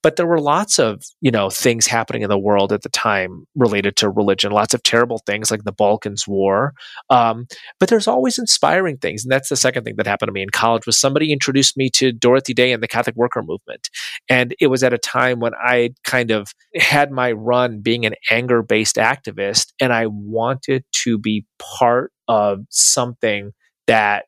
But 0.03 0.17
there 0.17 0.27
were 0.27 0.39
lots 0.39 0.79
of, 0.79 1.03
you 1.23 1.31
know, 1.31 1.49
things 1.49 1.87
happening 1.87 2.21
in 2.21 2.29
the 2.29 2.39
world 2.39 2.71
at 2.71 2.83
the 2.83 2.91
time 2.91 3.47
related 3.55 3.97
to 3.97 4.11
religion, 4.11 4.53
lots 4.53 4.75
of 4.75 4.83
terrible 4.83 5.23
things 5.25 5.51
like 5.51 5.65
the 5.65 5.73
Balkans 5.73 6.29
War. 6.29 6.75
Um, 7.09 7.47
but 7.81 7.89
there's 7.89 8.07
always 8.07 8.39
inspiring 8.39 8.99
things. 8.99 9.25
And 9.25 9.33
that's 9.33 9.49
the 9.49 9.57
second 9.57 9.85
thing 9.85 9.97
that 9.97 10.07
happened 10.07 10.29
to 10.29 10.33
me 10.35 10.43
in 10.43 10.51
college 10.51 10.85
was 10.85 11.01
somebody 11.01 11.33
introduced 11.33 11.75
me 11.75 11.89
to 11.95 12.13
Dorothy 12.13 12.53
Day 12.53 12.73
and 12.73 12.83
the 12.83 12.87
Catholic 12.87 13.17
worker 13.17 13.41
movement. 13.41 13.89
And 14.29 14.55
it 14.61 14.67
was 14.67 14.83
at 14.83 14.93
a 14.93 14.99
time 14.99 15.41
when 15.41 15.55
I 15.55 15.95
kind 16.05 16.31
of 16.31 16.53
had 16.77 17.11
my 17.11 17.33
run 17.33 17.81
being 17.81 18.05
an 18.05 18.17
anger-based 18.31 18.97
activist 18.97 19.73
and 19.81 19.91
I 19.91 20.05
wanted 20.07 20.85
to 21.05 21.17
be 21.17 21.47
part 21.59 22.13
of 22.29 22.67
something 22.69 23.53
that 23.87 24.27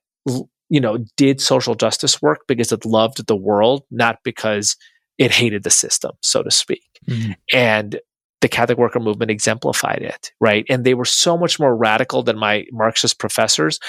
you 0.68 0.80
know, 0.80 0.99
did 1.16 1.40
social 1.40 1.75
justice 1.75 2.21
work 2.23 2.40
because 2.49 2.73
it 2.73 2.85
loved 2.85 3.26
the 3.26 3.37
world, 3.37 3.85
not 3.90 4.18
because 4.25 4.76
it 5.18 5.30
hated 5.30 5.62
the 5.62 5.71
system, 5.71 6.12
so 6.21 6.42
to 6.42 6.50
speak. 6.50 7.00
Mm-hmm. 7.09 7.33
And 7.52 8.00
the 8.40 8.49
Catholic 8.49 8.76
worker 8.76 9.00
movement 9.00 9.30
exemplified 9.30 10.02
it, 10.02 10.33
right? 10.38 10.66
And 10.68 10.85
they 10.85 10.92
were 10.92 11.06
so 11.06 11.38
much 11.38 11.59
more 11.59 11.75
radical 11.75 12.23
than 12.23 12.38
my 12.38 12.66
Marxist 12.73 13.18
professors. 13.18 13.78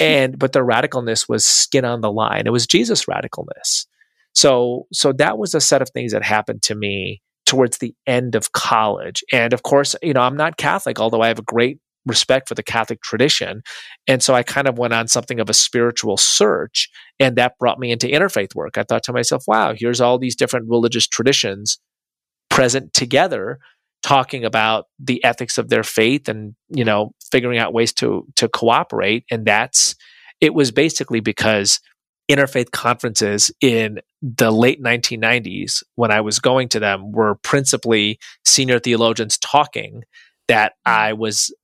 And 0.00 0.38
but 0.38 0.52
their 0.52 0.64
radicalness 0.64 1.28
was 1.28 1.44
skin 1.44 1.84
on 1.84 2.00
the 2.00 2.10
line. 2.10 2.46
It 2.46 2.50
was 2.50 2.66
Jesus 2.66 3.04
radicalness. 3.04 3.84
So 4.32 4.86
so 4.90 5.12
that 5.12 5.36
was 5.36 5.54
a 5.54 5.60
set 5.60 5.82
of 5.82 5.90
things 5.90 6.12
that 6.12 6.22
happened 6.22 6.62
to 6.62 6.74
me 6.74 7.20
towards 7.44 7.76
the 7.76 7.94
end 8.06 8.34
of 8.34 8.52
college. 8.52 9.22
And 9.30 9.52
of 9.52 9.64
course, 9.64 9.94
you 10.02 10.14
know, 10.14 10.22
I'm 10.22 10.38
not 10.38 10.56
Catholic, 10.56 10.98
although 10.98 11.20
I 11.20 11.28
have 11.28 11.38
a 11.38 11.42
great 11.42 11.78
respect 12.06 12.48
for 12.48 12.54
the 12.54 12.62
Catholic 12.62 13.00
tradition. 13.02 13.62
And 14.06 14.22
so 14.22 14.34
I 14.34 14.42
kind 14.42 14.66
of 14.66 14.78
went 14.78 14.94
on 14.94 15.08
something 15.08 15.40
of 15.40 15.48
a 15.48 15.54
spiritual 15.54 16.16
search, 16.16 16.90
and 17.20 17.36
that 17.36 17.58
brought 17.58 17.78
me 17.78 17.92
into 17.92 18.06
interfaith 18.06 18.54
work. 18.54 18.76
I 18.76 18.82
thought 18.82 19.04
to 19.04 19.12
myself, 19.12 19.44
wow, 19.46 19.74
here's 19.76 20.00
all 20.00 20.18
these 20.18 20.36
different 20.36 20.68
religious 20.68 21.06
traditions 21.06 21.78
present 22.50 22.92
together 22.92 23.58
talking 24.02 24.44
about 24.44 24.86
the 24.98 25.22
ethics 25.24 25.58
of 25.58 25.68
their 25.68 25.82
faith 25.82 26.28
and 26.28 26.54
you 26.68 26.84
know 26.84 27.12
figuring 27.30 27.58
out 27.58 27.72
ways 27.72 27.92
to 27.92 28.26
to 28.36 28.48
cooperate 28.48 29.24
and 29.30 29.46
that's 29.46 29.94
it 30.40 30.54
was 30.54 30.70
basically 30.70 31.20
because 31.20 31.80
interfaith 32.30 32.70
conferences 32.72 33.50
in 33.60 34.00
the 34.20 34.50
late 34.50 34.82
1990s 34.82 35.82
when 35.94 36.10
i 36.10 36.20
was 36.20 36.40
going 36.40 36.68
to 36.68 36.80
them 36.80 37.12
were 37.12 37.36
principally 37.36 38.18
senior 38.44 38.78
theologians 38.78 39.38
talking 39.38 40.02
that 40.48 40.72
mm. 40.86 40.92
i 40.92 41.12
was 41.12 41.54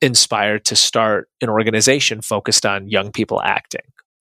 inspired 0.00 0.64
to 0.66 0.76
start 0.76 1.28
an 1.40 1.48
organization 1.48 2.20
focused 2.20 2.66
on 2.66 2.88
young 2.88 3.12
people 3.12 3.40
acting. 3.42 3.80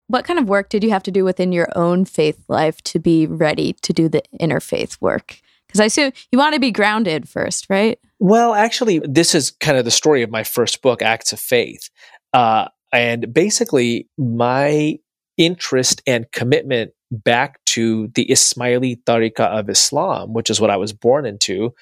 What 0.08 0.26
kind 0.26 0.40
of 0.40 0.50
work 0.50 0.70
did 0.70 0.84
you 0.84 0.90
have 0.90 1.04
to 1.04 1.12
do 1.12 1.24
within 1.24 1.52
your 1.52 1.70
own 1.76 2.06
faith 2.06 2.44
life 2.48 2.82
to 2.84 3.00
be 3.00 3.28
ready 3.28 3.74
to 3.82 3.94
do 3.94 4.10
the 4.10 4.22
interfaith 4.42 5.00
work? 5.00 5.40
Because 5.68 5.80
I 5.80 5.86
assume 5.86 6.12
you 6.32 6.38
want 6.38 6.54
to 6.54 6.60
be 6.60 6.72
grounded 6.72 7.30
first, 7.30 7.68
right? 7.70 7.98
Well, 8.20 8.54
actually, 8.54 9.00
this 9.00 9.34
is 9.34 9.52
kind 9.52 9.78
of 9.78 9.86
the 9.86 9.92
story 9.92 10.22
of 10.22 10.30
my 10.30 10.44
first 10.44 10.82
book, 10.82 11.02
Acts 11.02 11.32
of 11.32 11.40
Faith. 11.40 11.90
Uh, 12.34 12.68
and 12.92 13.34
basically, 13.34 14.10
my 14.18 15.00
interest 15.38 16.02
and 16.06 16.30
commitment 16.32 16.92
back 17.10 17.64
to 17.66 18.08
the 18.16 18.26
Ismaili 18.26 19.02
Tariqa 19.04 19.46
of 19.48 19.70
Islam, 19.70 20.34
which 20.34 20.50
is 20.50 20.60
what 20.60 20.70
I 20.70 20.78
was 20.78 20.94
born 20.94 21.26
into, 21.26 21.74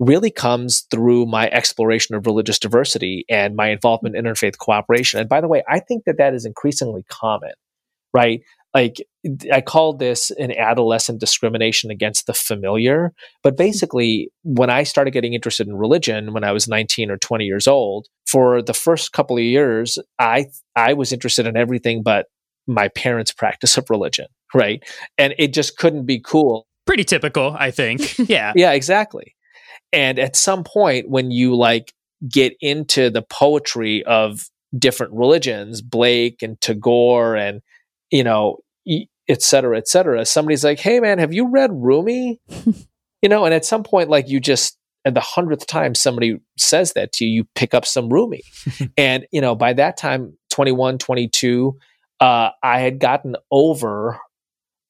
really 0.00 0.30
comes 0.30 0.86
through 0.90 1.26
my 1.26 1.48
exploration 1.50 2.14
of 2.14 2.26
religious 2.26 2.58
diversity 2.58 3.24
and 3.28 3.54
my 3.54 3.68
involvement 3.68 4.16
in 4.16 4.24
interfaith 4.24 4.58
cooperation. 4.58 5.20
And 5.20 5.28
by 5.28 5.40
the 5.40 5.48
way, 5.48 5.62
I 5.68 5.80
think 5.80 6.04
that 6.04 6.18
that 6.18 6.34
is 6.34 6.44
increasingly 6.44 7.04
common, 7.08 7.52
right? 8.12 8.40
Like 8.74 8.96
I 9.52 9.60
call 9.60 9.96
this 9.96 10.30
an 10.32 10.50
adolescent 10.50 11.20
discrimination 11.20 11.90
against 11.90 12.26
the 12.26 12.34
familiar. 12.34 13.12
But 13.42 13.52
hmm. 13.52 13.58
basically, 13.58 14.30
when 14.42 14.68
I 14.68 14.82
started 14.82 15.12
getting 15.12 15.32
interested 15.32 15.68
in 15.68 15.76
religion 15.76 16.32
when 16.32 16.44
I 16.44 16.52
was 16.52 16.68
19 16.68 17.10
or 17.10 17.16
20 17.16 17.44
years 17.44 17.68
old, 17.68 18.08
for 18.26 18.60
the 18.60 18.74
first 18.74 19.12
couple 19.12 19.36
of 19.36 19.44
years, 19.44 19.98
I 20.18 20.46
I 20.74 20.94
was 20.94 21.12
interested 21.12 21.46
in 21.46 21.56
everything 21.56 22.02
but 22.02 22.26
my 22.66 22.88
parents' 22.88 23.32
practice 23.32 23.76
of 23.76 23.90
religion, 23.90 24.26
right? 24.54 24.82
And 25.18 25.34
it 25.38 25.52
just 25.52 25.76
couldn't 25.76 26.06
be 26.06 26.18
cool. 26.18 26.66
Pretty 26.86 27.04
typical, 27.04 27.54
I 27.58 27.70
think. 27.70 28.18
Yeah. 28.28 28.52
yeah, 28.56 28.72
exactly. 28.72 29.33
And 29.94 30.18
at 30.18 30.34
some 30.34 30.64
point, 30.64 31.08
when 31.08 31.30
you 31.30 31.54
like 31.54 31.94
get 32.28 32.56
into 32.60 33.10
the 33.10 33.22
poetry 33.22 34.04
of 34.04 34.44
different 34.76 35.12
religions, 35.12 35.82
Blake 35.82 36.42
and 36.42 36.60
Tagore 36.60 37.36
and, 37.36 37.62
you 38.10 38.24
know, 38.24 38.58
et 39.28 39.40
cetera, 39.40 39.78
et 39.78 39.86
cetera, 39.86 40.26
somebody's 40.26 40.64
like, 40.64 40.80
hey, 40.80 40.98
man, 40.98 41.18
have 41.18 41.32
you 41.32 41.48
read 41.48 41.70
Rumi? 41.72 42.40
you 43.22 43.28
know, 43.28 43.44
and 43.44 43.54
at 43.54 43.64
some 43.64 43.84
point, 43.84 44.10
like 44.10 44.28
you 44.28 44.40
just, 44.40 44.76
and 45.04 45.14
the 45.14 45.20
hundredth 45.20 45.66
time 45.66 45.94
somebody 45.94 46.40
says 46.58 46.94
that 46.94 47.12
to 47.12 47.24
you, 47.24 47.42
you 47.42 47.48
pick 47.54 47.72
up 47.72 47.86
some 47.86 48.08
Rumi. 48.08 48.42
and, 48.96 49.26
you 49.30 49.40
know, 49.40 49.54
by 49.54 49.74
that 49.74 49.96
time, 49.96 50.36
21, 50.50 50.98
22, 50.98 51.78
uh, 52.20 52.50
I 52.62 52.80
had 52.80 52.98
gotten 52.98 53.36
over 53.50 54.18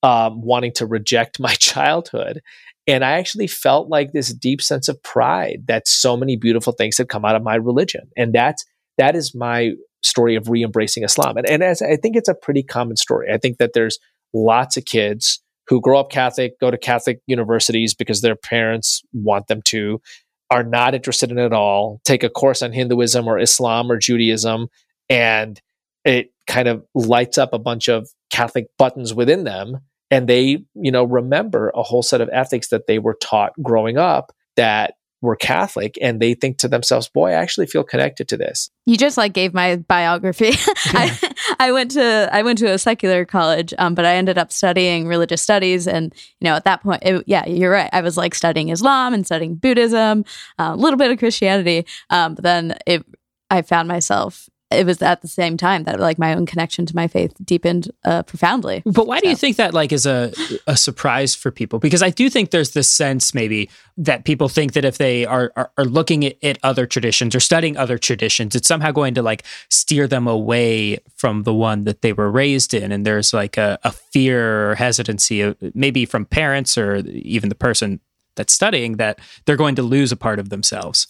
um, 0.04 0.40
wanting 0.40 0.72
to 0.74 0.86
reject 0.86 1.40
my 1.40 1.54
childhood 1.58 2.40
and 2.86 3.04
I 3.04 3.12
actually 3.12 3.46
felt 3.46 3.88
like 3.88 4.12
this 4.12 4.32
deep 4.32 4.60
sense 4.60 4.88
of 4.88 5.02
pride 5.02 5.64
that 5.68 5.88
so 5.88 6.16
many 6.16 6.36
beautiful 6.36 6.72
things 6.72 6.98
had 6.98 7.08
come 7.08 7.24
out 7.24 7.36
of 7.36 7.42
my 7.42 7.54
religion. 7.54 8.10
And 8.16 8.32
that's, 8.32 8.64
that 8.98 9.16
is 9.16 9.34
my 9.34 9.72
story 10.02 10.34
of 10.36 10.50
re-embracing 10.50 11.02
Islam. 11.02 11.38
And, 11.38 11.48
and 11.48 11.62
as 11.62 11.80
I 11.80 11.96
think 11.96 12.14
it's 12.14 12.28
a 12.28 12.34
pretty 12.34 12.62
common 12.62 12.96
story. 12.96 13.28
I 13.32 13.38
think 13.38 13.56
that 13.56 13.72
there's 13.72 13.98
lots 14.34 14.76
of 14.76 14.84
kids 14.84 15.40
who 15.66 15.80
grow 15.80 15.98
up 15.98 16.10
Catholic, 16.10 16.60
go 16.60 16.70
to 16.70 16.76
Catholic 16.76 17.20
universities 17.26 17.94
because 17.94 18.20
their 18.20 18.36
parents 18.36 19.02
want 19.14 19.46
them 19.46 19.62
to, 19.62 20.02
are 20.50 20.62
not 20.62 20.94
interested 20.94 21.30
in 21.30 21.38
it 21.38 21.44
at 21.46 21.52
all, 21.54 22.02
take 22.04 22.22
a 22.22 22.28
course 22.28 22.60
on 22.60 22.72
Hinduism 22.72 23.26
or 23.26 23.38
Islam 23.38 23.90
or 23.90 23.96
Judaism, 23.96 24.68
and 25.08 25.58
it 26.04 26.32
kind 26.46 26.68
of 26.68 26.84
lights 26.94 27.38
up 27.38 27.54
a 27.54 27.58
bunch 27.58 27.88
of 27.88 28.10
Catholic 28.30 28.66
buttons 28.76 29.14
within 29.14 29.44
them. 29.44 29.78
And 30.14 30.28
they, 30.28 30.64
you 30.74 30.92
know, 30.92 31.02
remember 31.02 31.72
a 31.74 31.82
whole 31.82 32.04
set 32.04 32.20
of 32.20 32.30
ethics 32.32 32.68
that 32.68 32.86
they 32.86 33.00
were 33.00 33.18
taught 33.20 33.52
growing 33.60 33.98
up 33.98 34.32
that 34.54 34.94
were 35.20 35.34
Catholic 35.34 35.98
and 36.00 36.20
they 36.20 36.34
think 36.34 36.58
to 36.58 36.68
themselves, 36.68 37.08
boy, 37.08 37.30
I 37.30 37.32
actually 37.32 37.66
feel 37.66 37.82
connected 37.82 38.28
to 38.28 38.36
this. 38.36 38.70
You 38.86 38.96
just 38.96 39.16
like 39.16 39.32
gave 39.32 39.52
my 39.52 39.74
biography. 39.74 40.50
I, 40.84 41.18
I, 41.58 41.72
went 41.72 41.90
to 41.92 42.28
I 42.30 42.42
went 42.42 42.60
to 42.60 42.66
a 42.66 42.78
secular 42.78 43.24
college, 43.24 43.74
um, 43.76 43.96
but 43.96 44.04
I 44.04 44.14
ended 44.14 44.38
up 44.38 44.52
studying 44.52 45.08
religious 45.08 45.42
studies, 45.42 45.88
and 45.88 46.14
you 46.40 46.44
know 46.44 46.54
at 46.54 46.64
that 46.64 46.80
point, 46.82 47.02
it, 47.02 47.24
yeah, 47.26 47.44
you're 47.46 47.72
right. 47.72 47.90
I 47.92 48.02
was 48.02 48.16
like 48.16 48.36
studying 48.36 48.68
Islam 48.68 49.14
and 49.14 49.26
studying 49.26 49.56
Buddhism, 49.56 50.24
uh, 50.60 50.70
a 50.74 50.76
little 50.76 50.98
bit 50.98 51.10
of 51.10 51.18
Christianity, 51.18 51.86
um, 52.10 52.36
but 52.36 52.44
then 52.44 52.76
it, 52.86 53.04
I 53.50 53.62
found 53.62 53.88
myself 53.88 54.48
it 54.74 54.86
was 54.86 55.00
at 55.02 55.22
the 55.22 55.28
same 55.28 55.56
time 55.56 55.84
that 55.84 56.00
like 56.00 56.18
my 56.18 56.34
own 56.34 56.46
connection 56.46 56.86
to 56.86 56.96
my 56.96 57.08
faith 57.08 57.34
deepened 57.44 57.90
uh, 58.04 58.22
profoundly. 58.22 58.82
But 58.84 59.06
why 59.06 59.18
so. 59.18 59.22
do 59.22 59.28
you 59.30 59.36
think 59.36 59.56
that 59.56 59.74
like 59.74 59.92
is 59.92 60.06
a 60.06 60.32
a 60.66 60.76
surprise 60.76 61.34
for 61.34 61.50
people? 61.50 61.78
Because 61.78 62.02
I 62.02 62.10
do 62.10 62.28
think 62.30 62.50
there's 62.50 62.72
this 62.72 62.90
sense 62.90 63.34
maybe 63.34 63.70
that 63.96 64.24
people 64.24 64.48
think 64.48 64.72
that 64.74 64.84
if 64.84 64.98
they 64.98 65.24
are 65.26 65.52
are, 65.56 65.70
are 65.78 65.84
looking 65.84 66.24
at, 66.24 66.36
at, 66.42 66.58
other 66.62 66.86
traditions 66.86 67.34
or 67.34 67.40
studying 67.40 67.76
other 67.76 67.98
traditions, 67.98 68.54
it's 68.54 68.68
somehow 68.68 68.90
going 68.90 69.14
to 69.14 69.22
like 69.22 69.44
steer 69.70 70.06
them 70.06 70.26
away 70.26 70.98
from 71.16 71.42
the 71.42 71.54
one 71.54 71.84
that 71.84 72.02
they 72.02 72.12
were 72.12 72.30
raised 72.30 72.74
in, 72.74 72.92
and 72.92 73.06
there's 73.06 73.32
like 73.32 73.56
a, 73.56 73.78
a 73.84 73.92
fear 73.92 74.70
or 74.70 74.74
hesitancy, 74.74 75.40
of, 75.40 75.56
maybe 75.74 76.06
from 76.06 76.24
parents 76.24 76.78
or 76.78 76.96
even 76.96 77.48
the 77.48 77.54
person 77.54 78.00
that's 78.36 78.52
studying 78.52 78.96
that 78.96 79.18
they're 79.44 79.56
going 79.56 79.74
to 79.76 79.82
lose 79.82 80.12
a 80.12 80.16
part 80.16 80.38
of 80.38 80.48
themselves. 80.48 81.06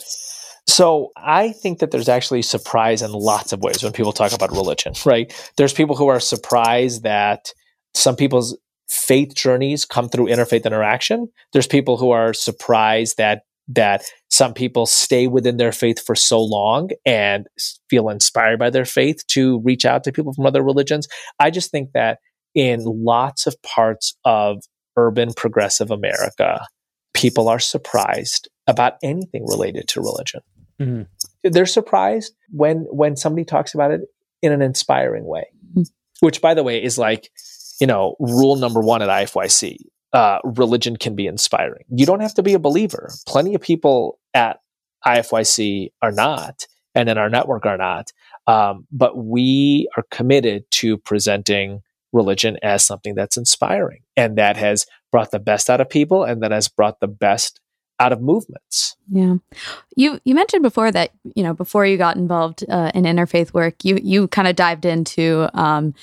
So 0.67 1.11
I 1.17 1.53
think 1.53 1.79
that 1.81 1.91
there's 1.91 2.09
actually 2.09 2.43
surprise 2.43 3.03
in 3.03 3.13
lots 3.13 3.53
of 3.53 3.61
ways 3.61 3.83
when 3.83 3.93
people 3.93 4.13
talk 4.13 4.33
about 4.33 4.51
religion, 4.51 4.95
right? 5.05 5.33
There's 5.57 5.73
people 5.73 5.95
who 5.97 6.09
are 6.09 6.21
surprised 6.21 7.03
that 7.03 7.53
some 7.95 8.17
people's 8.17 8.57
faith 8.89 9.35
journeys 9.35 9.85
come 9.85 10.09
through 10.09 10.27
interfaith 10.27 10.65
interaction. 10.65 11.29
There's 11.53 11.67
people 11.67 11.97
who 11.97 12.11
are 12.11 12.33
surprised 12.33 13.19
that 13.19 13.43
that 13.69 14.05
some 14.31 14.53
people 14.53 14.85
stay 14.85 15.27
within 15.27 15.57
their 15.57 15.73
faith 15.73 16.05
for 16.05 16.15
so 16.15 16.39
long 16.43 16.91
and 17.07 17.47
feel 17.89 18.11
inspired 18.11 18.59
by 18.59 18.69
their 18.69 18.85
faith 18.85 19.27
to 19.29 19.61
reach 19.61 19.87
out 19.87 20.05
to 20.05 20.13
people 20.13 20.35
from 20.35 20.45
other 20.45 20.63
religions. 20.63 21.09
I 21.41 21.51
just 21.51 21.71
think 21.71 21.93
that 21.93 22.19
in 22.55 22.83
lots 22.85 23.47
of 23.47 23.57
parts 23.63 24.17
of 24.25 24.63
urban 24.97 25.33
progressive 25.35 25.91
America, 25.91 26.67
people 27.15 27.49
are 27.49 27.59
surprised 27.59 28.49
about 28.67 28.95
anything 29.03 29.47
related 29.47 29.89
to 29.89 30.01
religion. 30.01 30.41
Mm-hmm. 30.81 31.03
They're 31.51 31.67
surprised 31.67 32.35
when 32.51 32.87
when 32.91 33.17
somebody 33.17 33.45
talks 33.45 33.75
about 33.75 33.91
it 33.91 34.03
in 34.43 34.53
an 34.53 34.63
inspiring 34.63 35.27
way, 35.27 35.47
mm-hmm. 35.71 35.83
which, 36.21 36.41
by 36.41 36.55
the 36.55 36.63
way, 36.63 36.83
is 36.83 36.99
like 36.99 37.31
you 37.81 37.87
know 37.87 38.17
rule 38.19 38.57
number 38.57 38.81
one 38.81 39.03
at 39.03 39.09
IFYC. 39.09 39.77
Uh, 40.13 40.39
religion 40.45 40.97
can 40.97 41.17
be 41.17 41.27
inspiring. 41.27 41.85
You 41.91 42.07
don't 42.07 42.21
have 42.21 42.35
to 42.35 42.43
be 42.43 42.55
a 42.55 42.59
believer. 42.59 43.11
Plenty 43.27 43.55
of 43.55 43.61
people 43.61 44.21
at 44.33 44.61
IFYC 45.05 45.91
are 46.03 46.13
not, 46.13 46.67
and 46.95 47.09
in 47.09 47.19
our 47.19 47.29
network 47.29 47.67
are 47.67 47.77
not. 47.77 48.13
Um, 48.47 48.87
but 48.93 49.17
we 49.17 49.89
are 49.97 50.05
committed 50.11 50.65
to 50.73 50.99
presenting 50.99 51.83
religion 52.13 52.57
as 52.63 52.85
something 52.85 53.15
that's 53.15 53.37
inspiring 53.37 54.03
and 54.17 54.39
that 54.39 54.57
has 54.57 54.87
brought 55.11 55.33
the 55.33 55.39
best 55.39 55.69
out 55.69 55.81
of 55.81 55.91
people 55.91 56.23
and 56.23 56.43
that 56.43 56.53
has 56.53 56.69
brought 56.69 57.01
the 57.01 57.09
best 57.09 57.61
out 58.01 58.13
of 58.13 58.21
movements. 58.21 58.97
Yeah, 59.11 59.37
you 59.97 60.21
you 60.25 60.35
mentioned 60.35 60.63
before 60.63 60.91
that 60.93 61.11
you 61.35 61.43
know 61.43 61.55
before 61.55 61.87
you 61.87 61.97
got 61.97 62.17
involved 62.17 62.65
uh, 62.69 62.91
in 62.95 63.05
interfaith 63.05 63.53
work, 63.53 63.85
you 63.85 63.99
you 64.03 64.29
kind 64.29 64.49
of 64.49 64.57
dived 64.57 64.85
into 64.85 65.49
um, 65.55 65.95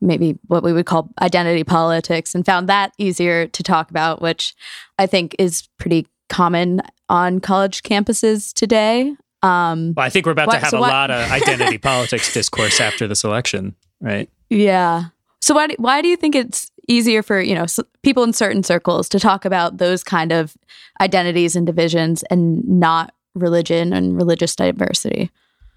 maybe 0.00 0.38
what 0.46 0.62
we 0.62 0.72
would 0.72 0.86
call 0.86 1.10
identity 1.20 1.64
politics 1.64 2.34
and 2.34 2.46
found 2.46 2.68
that 2.68 2.92
easier 2.98 3.46
to 3.48 3.62
talk 3.62 3.90
about, 3.90 4.22
which 4.22 4.54
I 4.98 5.06
think 5.06 5.34
is 5.38 5.68
pretty 5.78 6.06
common 6.28 6.80
on 7.08 7.40
college 7.40 7.82
campuses 7.82 8.52
today. 8.52 9.14
Um, 9.42 9.94
well, 9.96 10.06
I 10.06 10.10
think 10.10 10.26
we're 10.26 10.32
about 10.32 10.46
what, 10.46 10.54
to 10.54 10.60
have 10.60 10.70
so 10.70 10.78
a 10.78 10.80
what, 10.80 10.90
lot 10.90 11.10
of 11.10 11.30
identity 11.30 11.78
politics 11.78 12.32
discourse 12.32 12.80
after 12.80 13.06
this 13.08 13.24
election, 13.24 13.74
right? 14.00 14.30
Yeah. 14.48 15.06
So 15.40 15.54
why 15.54 15.66
do, 15.66 15.74
why 15.78 16.02
do 16.02 16.08
you 16.08 16.16
think 16.16 16.36
it's 16.36 16.70
easier 16.88 17.22
for 17.22 17.40
you 17.40 17.54
know 17.54 17.66
people 18.02 18.22
in 18.22 18.32
certain 18.32 18.62
circles 18.62 19.08
to 19.10 19.18
talk 19.18 19.44
about 19.44 19.78
those 19.78 20.02
kind 20.02 20.32
of 20.32 20.56
identities 21.00 21.56
and 21.56 21.66
divisions 21.66 22.22
and 22.24 22.66
not 22.66 23.14
religion 23.34 23.92
and 23.92 24.16
religious 24.16 24.54
diversity? 24.56 25.30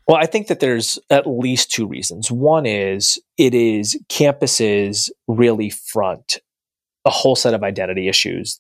Well, 0.08 0.18
I 0.18 0.28
think 0.28 0.48
that 0.48 0.60
there's 0.60 1.00
at 1.10 1.26
least 1.26 1.72
two 1.72 1.88
reasons. 1.88 2.32
One 2.32 2.66
is 2.66 3.20
it 3.38 3.56
is 3.56 4.00
campuses 4.10 5.10
really 5.28 5.70
front 5.70 6.38
a 7.06 7.10
whole 7.10 7.36
set 7.36 7.54
of 7.54 7.64
identity 7.64 8.08
issues 8.08 8.60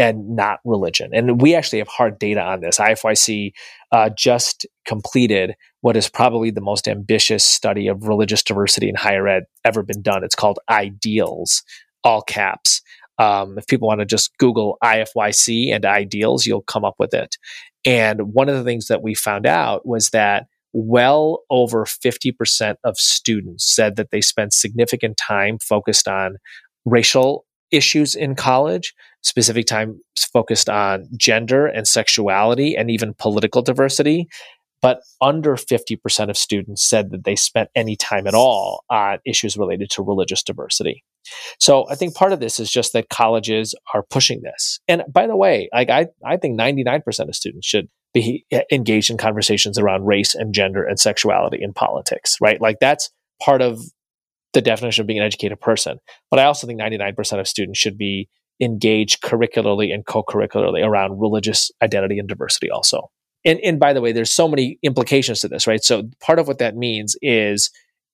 and 0.00 0.34
not 0.34 0.60
religion. 0.64 1.10
And 1.12 1.42
we 1.42 1.54
actually 1.54 1.78
have 1.80 1.88
hard 1.88 2.18
data 2.18 2.40
on 2.40 2.62
this. 2.62 2.78
IFYC 2.78 3.52
uh, 3.92 4.08
just 4.16 4.66
completed 4.86 5.54
what 5.82 5.94
is 5.94 6.08
probably 6.08 6.50
the 6.50 6.62
most 6.62 6.88
ambitious 6.88 7.44
study 7.44 7.86
of 7.86 8.08
religious 8.08 8.42
diversity 8.42 8.88
in 8.88 8.94
higher 8.94 9.28
ed 9.28 9.44
ever 9.62 9.82
been 9.82 10.00
done. 10.00 10.24
It's 10.24 10.34
called 10.34 10.58
Ideals, 10.70 11.62
all 12.02 12.22
caps. 12.22 12.80
Um, 13.18 13.58
if 13.58 13.66
people 13.66 13.88
want 13.88 14.00
to 14.00 14.06
just 14.06 14.36
Google 14.38 14.78
IFYC 14.82 15.70
and 15.74 15.84
ideals, 15.84 16.46
you'll 16.46 16.62
come 16.62 16.86
up 16.86 16.94
with 16.98 17.12
it. 17.12 17.36
And 17.84 18.32
one 18.32 18.48
of 18.48 18.56
the 18.56 18.64
things 18.64 18.86
that 18.86 19.02
we 19.02 19.14
found 19.14 19.46
out 19.46 19.86
was 19.86 20.10
that 20.10 20.46
well 20.72 21.40
over 21.50 21.84
50% 21.84 22.76
of 22.84 22.96
students 22.96 23.70
said 23.70 23.96
that 23.96 24.10
they 24.12 24.22
spent 24.22 24.54
significant 24.54 25.18
time 25.18 25.58
focused 25.58 26.08
on 26.08 26.36
racial 26.86 27.44
issues 27.70 28.14
in 28.14 28.34
college, 28.34 28.94
specific 29.22 29.66
time 29.66 30.00
focused 30.32 30.68
on 30.68 31.06
gender 31.16 31.66
and 31.66 31.86
sexuality 31.86 32.76
and 32.76 32.90
even 32.90 33.14
political 33.14 33.62
diversity. 33.62 34.28
But 34.82 35.00
under 35.20 35.56
50% 35.56 36.30
of 36.30 36.38
students 36.38 36.88
said 36.88 37.10
that 37.10 37.24
they 37.24 37.36
spent 37.36 37.68
any 37.74 37.96
time 37.96 38.26
at 38.26 38.34
all 38.34 38.84
on 38.88 39.18
issues 39.26 39.56
related 39.56 39.90
to 39.90 40.02
religious 40.02 40.42
diversity. 40.42 41.04
So 41.58 41.86
I 41.90 41.94
think 41.96 42.14
part 42.14 42.32
of 42.32 42.40
this 42.40 42.58
is 42.58 42.70
just 42.70 42.94
that 42.94 43.10
colleges 43.10 43.74
are 43.92 44.02
pushing 44.02 44.40
this. 44.40 44.80
And 44.88 45.02
by 45.12 45.26
the 45.26 45.36
way, 45.36 45.68
like 45.72 45.90
I, 45.90 46.06
I 46.24 46.38
think 46.38 46.58
99% 46.58 47.28
of 47.28 47.34
students 47.34 47.66
should 47.66 47.88
be 48.14 48.46
eh, 48.50 48.62
engaged 48.72 49.10
in 49.10 49.18
conversations 49.18 49.78
around 49.78 50.06
race 50.06 50.34
and 50.34 50.54
gender 50.54 50.82
and 50.82 50.98
sexuality 50.98 51.58
in 51.60 51.74
politics, 51.74 52.36
right? 52.40 52.60
Like 52.60 52.78
that's 52.80 53.10
part 53.42 53.60
of 53.60 53.80
the 54.52 54.62
definition 54.62 55.02
of 55.02 55.06
being 55.06 55.20
an 55.20 55.26
educated 55.26 55.60
person. 55.60 55.98
But 56.30 56.40
I 56.40 56.44
also 56.44 56.66
think 56.66 56.80
99% 56.80 57.38
of 57.38 57.46
students 57.46 57.78
should 57.78 57.98
be 57.98 58.28
engaged 58.60 59.22
curricularly 59.22 59.92
and 59.92 60.06
co-curricularly 60.06 60.84
around 60.84 61.20
religious 61.20 61.70
identity 61.82 62.18
and 62.18 62.28
diversity 62.28 62.70
also. 62.70 63.10
And, 63.44 63.58
and 63.60 63.80
by 63.80 63.92
the 63.92 64.00
way, 64.00 64.12
there's 64.12 64.30
so 64.30 64.48
many 64.48 64.78
implications 64.82 65.40
to 65.40 65.48
this, 65.48 65.66
right? 65.66 65.82
So 65.82 66.10
part 66.20 66.38
of 66.38 66.46
what 66.46 66.58
that 66.58 66.76
means 66.76 67.16
is 67.22 67.70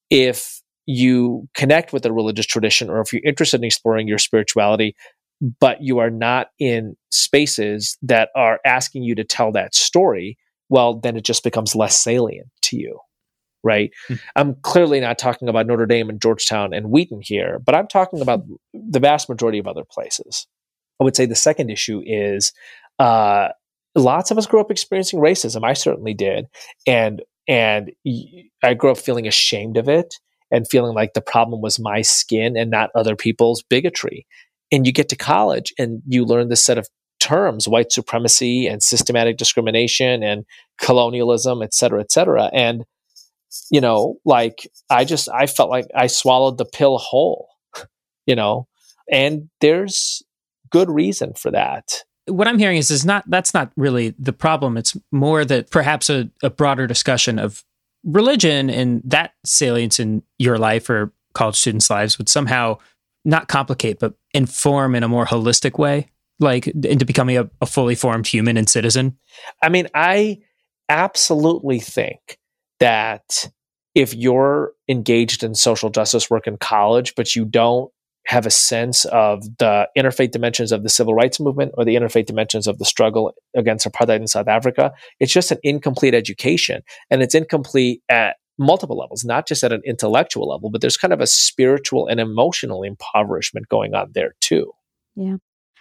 if 0.09 0.63
you 0.87 1.49
connect 1.55 1.93
with 1.93 2.07
a 2.07 2.13
religious 2.13 2.47
tradition 2.47 2.89
or 2.89 3.01
if 3.01 3.13
you're 3.13 3.23
interested 3.25 3.61
in 3.61 3.65
exploring 3.65 4.07
your 4.07 4.19
spirituality, 4.19 4.95
but 5.61 5.83
you 5.83 5.99
are 5.99 6.11
not 6.11 6.49
in 6.61 6.97
spaces 7.11 7.99
that 8.03 8.29
are 8.37 8.61
asking 8.65 9.03
you 9.03 9.17
to 9.17 9.25
tell 9.25 9.51
that 9.53 9.75
story, 9.75 10.39
well, 10.69 10.99
then 10.99 11.17
it 11.17 11.25
just 11.25 11.43
becomes 11.43 11.75
less 11.75 11.99
salient 11.99 12.49
to 12.63 12.77
you 12.77 13.01
right? 13.67 13.91
Mm-hmm. 14.09 14.15
I'm 14.37 14.55
clearly 14.63 15.01
not 15.01 15.19
talking 15.19 15.49
about 15.49 15.67
Notre 15.67 15.87
Dame 15.87 16.09
and 16.09 16.23
Georgetown 16.23 16.73
and 16.73 16.91
Wheaton 16.91 17.21
here, 17.23 17.59
but 17.59 17.75
I'm 17.75 17.89
talking 17.89 18.23
about 18.23 18.45
the 18.73 19.01
vast 19.01 19.29
majority 19.29 19.59
of 19.59 19.67
other 19.67 19.85
places. 19.85 20.47
I 21.01 21.05
would 21.05 21.17
say 21.17 21.27
the 21.27 21.35
second 21.35 21.69
issue 21.69 22.03
is 22.07 22.53
uh, 22.99 23.49
lots 23.95 24.31
of 24.31 24.39
us 24.39 24.47
grew 24.47 24.61
up 24.61 24.71
experiencing 24.71 25.21
racism. 25.21 25.65
I 25.65 25.75
certainly 25.75 26.15
did, 26.15 26.47
and 26.87 27.23
and 27.49 27.93
I 28.63 28.75
grew 28.75 28.91
up 28.91 28.99
feeling 28.99 29.27
ashamed 29.27 29.77
of 29.77 29.89
it 29.89 30.15
and 30.51 30.67
feeling 30.69 30.95
like 30.95 31.13
the 31.15 31.21
problem 31.21 31.61
was 31.61 31.79
my 31.79 32.03
skin 32.03 32.57
and 32.57 32.71
not 32.71 32.91
other 32.95 33.17
people's 33.17 33.63
bigotry. 33.63 34.27
And 34.73 34.87
you 34.87 34.93
get 34.93 35.09
to 35.11 35.17
college 35.17 35.73
and 35.79 36.03
you 36.07 36.25
learn 36.25 36.49
this 36.49 36.65
set 36.65 36.79
of 36.79 36.89
terms 37.19 37.67
white 37.67 37.91
supremacy 37.91 38.67
and 38.67 38.83
systematic 38.83 39.37
discrimination 39.37 40.23
and 40.23 40.45
colonialism 40.79 41.63
et 41.63 41.73
cetera 41.73 42.01
et 42.01 42.13
cetera 42.13 42.51
and 42.53 42.85
you 43.71 43.81
know, 43.81 44.19
like 44.25 44.69
I 44.91 45.05
just 45.05 45.29
I 45.29 45.47
felt 45.47 45.71
like 45.71 45.87
I 45.95 46.07
swallowed 46.07 46.59
the 46.59 46.65
pill 46.65 46.99
whole, 46.99 47.49
you 48.27 48.35
know, 48.35 48.69
and 49.11 49.49
there's 49.61 50.23
good 50.71 50.91
reason 50.91 51.35
for 51.35 51.51
that. 51.51 52.03
What 52.27 52.49
I'm 52.49 52.59
hearing 52.59 52.79
is 52.79 52.91
is 52.91 53.05
not 53.05 53.25
that's 53.29 53.55
not 53.55 53.71
really 53.77 54.15
the 54.19 54.33
problem. 54.33 54.77
It's 54.77 54.97
more 55.13 55.45
that 55.45 55.71
perhaps 55.71 56.11
a, 56.11 56.31
a 56.43 56.51
broader 56.51 56.87
discussion 56.87 57.39
of 57.39 57.65
religion 58.05 58.71
and 58.71 59.03
that 59.05 59.33
salience 59.45 60.01
in 60.01 60.23
your 60.39 60.59
life 60.59 60.89
or 60.89 61.13
college 61.35 61.57
students' 61.57 61.91
lives 61.91 62.19
would 62.19 62.29
somehow 62.29 62.79
not 63.25 63.49
complicate, 63.49 63.99
but 63.99 64.15
inform 64.33 64.95
in 64.95 65.03
a 65.03 65.09
more 65.09 65.27
holistic 65.27 65.79
way, 65.79 66.09
like 66.39 66.67
into 66.69 67.05
becoming 67.05 67.37
a, 67.37 67.51
a 67.61 67.67
fully 67.67 67.95
formed 67.95 68.27
human 68.27 68.57
and 68.57 68.69
citizen? 68.69 69.19
I 69.63 69.69
mean, 69.69 69.89
I 69.95 70.39
absolutely 70.89 71.81
think 71.81 72.39
that 72.81 73.51
if 73.95 74.15
you're 74.15 74.73
engaged 74.89 75.43
in 75.43 75.55
social 75.55 75.91
justice 75.91 76.29
work 76.29 76.47
in 76.47 76.57
college, 76.59 77.15
but 77.15 77.35
you 77.35 77.45
don't 77.45 77.91
have 78.27 78.45
a 78.45 78.51
sense 78.51 79.05
of 79.07 79.45
the 79.59 79.89
interfaith 79.97 80.33
dimensions 80.33 80.73
of 80.73 80.83
the 80.83 80.89
civil 80.89 81.15
rights 81.15 81.39
movement 81.39 81.73
or 81.79 81.85
the 81.85 81.95
interfaith 81.95 82.27
dimensions 82.27 82.67
of 82.67 82.79
the 82.79 82.85
struggle 82.85 83.33
against 83.57 83.87
apartheid 83.87 84.17
in 84.17 84.27
South 84.27 84.49
Africa, 84.49 84.93
it's 85.21 85.33
just 85.33 85.53
an 85.53 85.59
incomplete 85.63 86.13
education. 86.13 86.83
And 87.09 87.23
it's 87.23 87.35
incomplete 87.35 88.03
at 88.09 88.37
multiple 88.59 88.97
levels, 88.97 89.25
not 89.25 89.47
just 89.47 89.63
at 89.63 89.73
an 89.73 89.83
intellectual 89.85 90.49
level, 90.49 90.71
but 90.71 90.81
there's 90.81 90.97
kind 90.97 91.13
of 91.13 91.21
a 91.21 91.27
spiritual 91.27 92.09
and 92.09 92.19
emotional 92.19 92.83
impoverishment 92.83 93.69
going 93.69 93.95
on 93.95 94.11
there 94.15 94.35
too. 94.41 94.73
Yeah. 95.15 95.37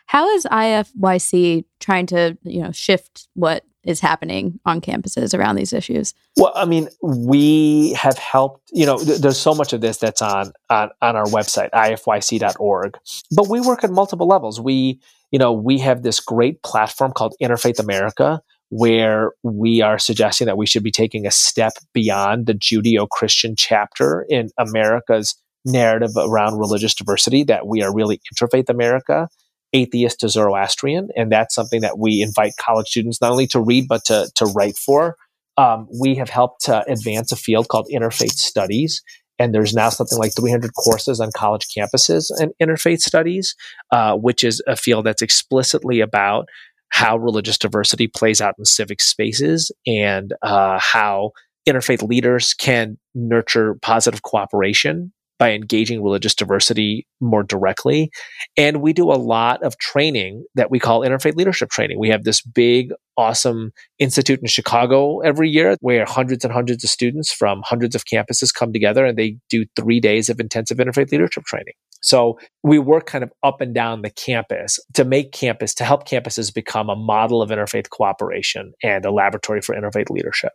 How 0.08 0.30
is 0.30 0.46
IFYC 0.46 1.66
trying 1.80 2.06
to, 2.08 2.38
you 2.44 2.62
know, 2.62 2.72
shift 2.72 3.28
what 3.34 3.64
is 3.86 4.00
happening 4.00 4.60
on 4.66 4.82
campuses 4.82 5.38
around 5.38 5.56
these 5.56 5.74
issues? 5.74 6.14
Well, 6.38 6.52
I 6.56 6.66
mean, 6.66 6.90
we 7.02 7.94
have 7.94 8.18
helped, 8.18 8.70
you 8.74 8.86
know, 8.86 8.98
th- 8.98 9.20
there's 9.20 9.40
so 9.40 9.54
much 9.54 9.74
of 9.74 9.82
this 9.82 9.98
that's 9.98 10.22
on, 10.22 10.52
on, 10.70 10.90
on 11.02 11.16
our 11.16 11.26
website, 11.26 11.70
ifyc.org, 11.72 12.98
but 13.36 13.48
we 13.48 13.62
work 13.62 13.84
at 13.84 13.92
multiple 13.92 14.28
levels. 14.28 14.60
We, 14.60 15.00
you 15.32 15.40
know, 15.40 15.54
we 15.54 15.80
have 15.80 16.04
this 16.04 16.20
great 16.20 16.64
platform 16.64 17.12
called 17.12 17.36
Interfaith 17.42 17.80
America, 17.80 18.42
where 18.70 19.32
we 19.44 19.82
are 19.82 20.00
suggesting 20.00 20.48
that 20.48 20.58
we 20.58 20.66
should 20.66 20.84
be 20.84 20.92
taking 20.92 21.26
a 21.26 21.32
step 21.32 21.74
beyond 21.94 22.48
the 22.48 22.54
Judeo 22.54 23.08
Christian 23.08 23.56
chapter 23.56 24.26
in 24.30 24.50
America's 24.58 25.36
narrative 25.64 26.12
around 26.18 26.60
religious 26.60 26.94
diversity, 26.94 27.44
that 27.44 27.68
we 27.68 27.82
are 27.82 27.94
really 27.94 28.20
interfaith 28.34 28.70
America, 28.70 29.28
atheist 29.76 30.22
to 30.22 30.30
Zoroastrian. 30.30 31.10
And 31.16 31.32
that's 31.32 31.54
something 31.54 31.82
that 31.82 32.00
we 32.00 32.22
invite 32.22 32.54
college 32.60 32.88
students 32.88 33.22
not 33.22 33.32
only 33.32 33.48
to 33.48 33.60
read, 33.60 33.88
but 33.88 34.06
to, 34.06 34.30
to 34.36 34.46
write 34.46 34.78
for. 34.78 35.18
Um, 35.58 35.88
we 36.02 36.16
have 36.16 36.30
helped 36.30 36.66
to 36.66 36.84
advance 36.90 37.32
a 37.32 37.36
field 37.36 37.68
called 37.68 37.88
interfaith 37.94 38.38
studies. 38.38 39.04
And 39.38 39.54
there's 39.54 39.74
now 39.74 39.90
something 39.90 40.18
like 40.18 40.34
300 40.36 40.72
courses 40.74 41.20
on 41.20 41.30
college 41.36 41.68
campuses 41.78 42.32
in 42.40 42.54
interfaith 42.62 43.02
studies, 43.02 43.54
uh, 43.92 44.16
which 44.16 44.44
is 44.44 44.64
a 44.66 44.78
field 44.78 45.06
that's 45.06 45.22
explicitly 45.22 46.00
about 46.00 46.48
how 46.90 47.18
religious 47.18 47.58
diversity 47.58 48.08
plays 48.08 48.40
out 48.40 48.56
in 48.58 48.64
civic 48.64 49.02
spaces 49.02 49.72
and 49.86 50.34
uh, 50.42 50.80
how 50.80 51.32
interfaith 51.68 52.08
leaders 52.08 52.54
can 52.54 52.98
nurture 53.14 53.76
positive 53.82 54.22
cooperation 54.22 55.12
by 55.38 55.52
engaging 55.52 56.02
religious 56.02 56.34
diversity 56.34 57.08
more 57.20 57.44
directly. 57.44 58.10
And 58.56 58.82
we 58.82 58.94
do 58.94 59.12
a 59.12 59.14
lot 59.14 59.64
of 59.64 59.78
training 59.78 60.46
that 60.56 60.72
we 60.72 60.80
call 60.80 61.02
interfaith 61.02 61.36
leadership 61.36 61.70
training. 61.70 62.00
We 62.00 62.10
have 62.10 62.24
this 62.24 62.42
big, 62.42 62.94
awesome 63.18 63.72
institute 64.00 64.40
in 64.40 64.48
Chicago 64.48 65.20
every 65.20 65.50
year 65.50 65.76
where 65.82 66.06
hundreds 66.06 66.46
and 66.46 66.54
hundreds 66.54 66.84
of 66.84 66.90
students 66.90 67.34
from 67.34 67.62
hundreds 67.66 67.96
of 67.96 68.06
campuses 68.06 68.54
come 68.54 68.72
together 68.72 69.06
and 69.06 69.18
they 69.18 69.38
do 69.50 69.66
three 69.76 70.00
days 70.00 70.30
of 70.30 70.40
intensive 70.40 70.78
interfaith 70.78 71.12
leadership 71.12 71.44
training. 71.44 71.74
So 72.02 72.38
we 72.64 72.80
work 72.80 73.08
kind 73.08 73.24
of 73.24 73.32
up 73.44 73.62
and 73.62 73.74
down 73.74 74.04
the 74.04 74.12
campus 74.12 74.80
to 74.94 75.04
make 75.04 75.32
campus, 75.32 75.74
to 75.76 75.84
help 75.84 76.08
campuses 76.08 76.54
become 76.54 76.90
a 76.90 76.96
model 76.96 77.42
of 77.42 77.50
interfaith 77.50 77.90
cooperation 77.90 78.74
and 78.84 79.06
a 79.06 79.12
laboratory 79.12 79.62
for 79.62 79.76
interfaith 79.76 80.10
leadership. 80.10 80.52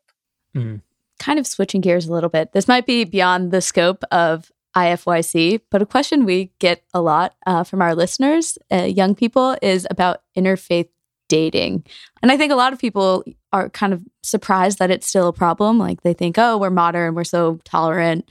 Mm. 0.54 0.82
Kind 1.18 1.38
of 1.38 1.46
switching 1.46 1.80
gears 1.80 2.06
a 2.06 2.12
little 2.12 2.30
bit. 2.30 2.52
This 2.52 2.68
might 2.68 2.86
be 2.86 3.04
beyond 3.04 3.50
the 3.50 3.60
scope 3.60 4.04
of 4.10 4.50
IFYC, 4.76 5.60
but 5.70 5.82
a 5.82 5.86
question 5.86 6.24
we 6.24 6.52
get 6.58 6.82
a 6.94 7.00
lot 7.00 7.34
uh, 7.46 7.64
from 7.64 7.82
our 7.82 7.94
listeners, 7.94 8.58
uh, 8.72 8.82
young 8.82 9.14
people, 9.14 9.56
is 9.62 9.86
about 9.90 10.22
interfaith 10.36 10.88
dating. 11.28 11.84
And 12.22 12.30
I 12.30 12.36
think 12.36 12.52
a 12.52 12.56
lot 12.56 12.72
of 12.72 12.78
people 12.78 13.24
are 13.52 13.68
kind 13.70 13.92
of 13.92 14.02
surprised 14.22 14.78
that 14.78 14.90
it's 14.90 15.06
still 15.06 15.28
a 15.28 15.32
problem. 15.32 15.78
Like 15.78 16.02
they 16.02 16.12
think, 16.12 16.38
oh, 16.38 16.58
we're 16.58 16.70
modern, 16.70 17.14
we're 17.14 17.24
so 17.24 17.60
tolerant, 17.64 18.28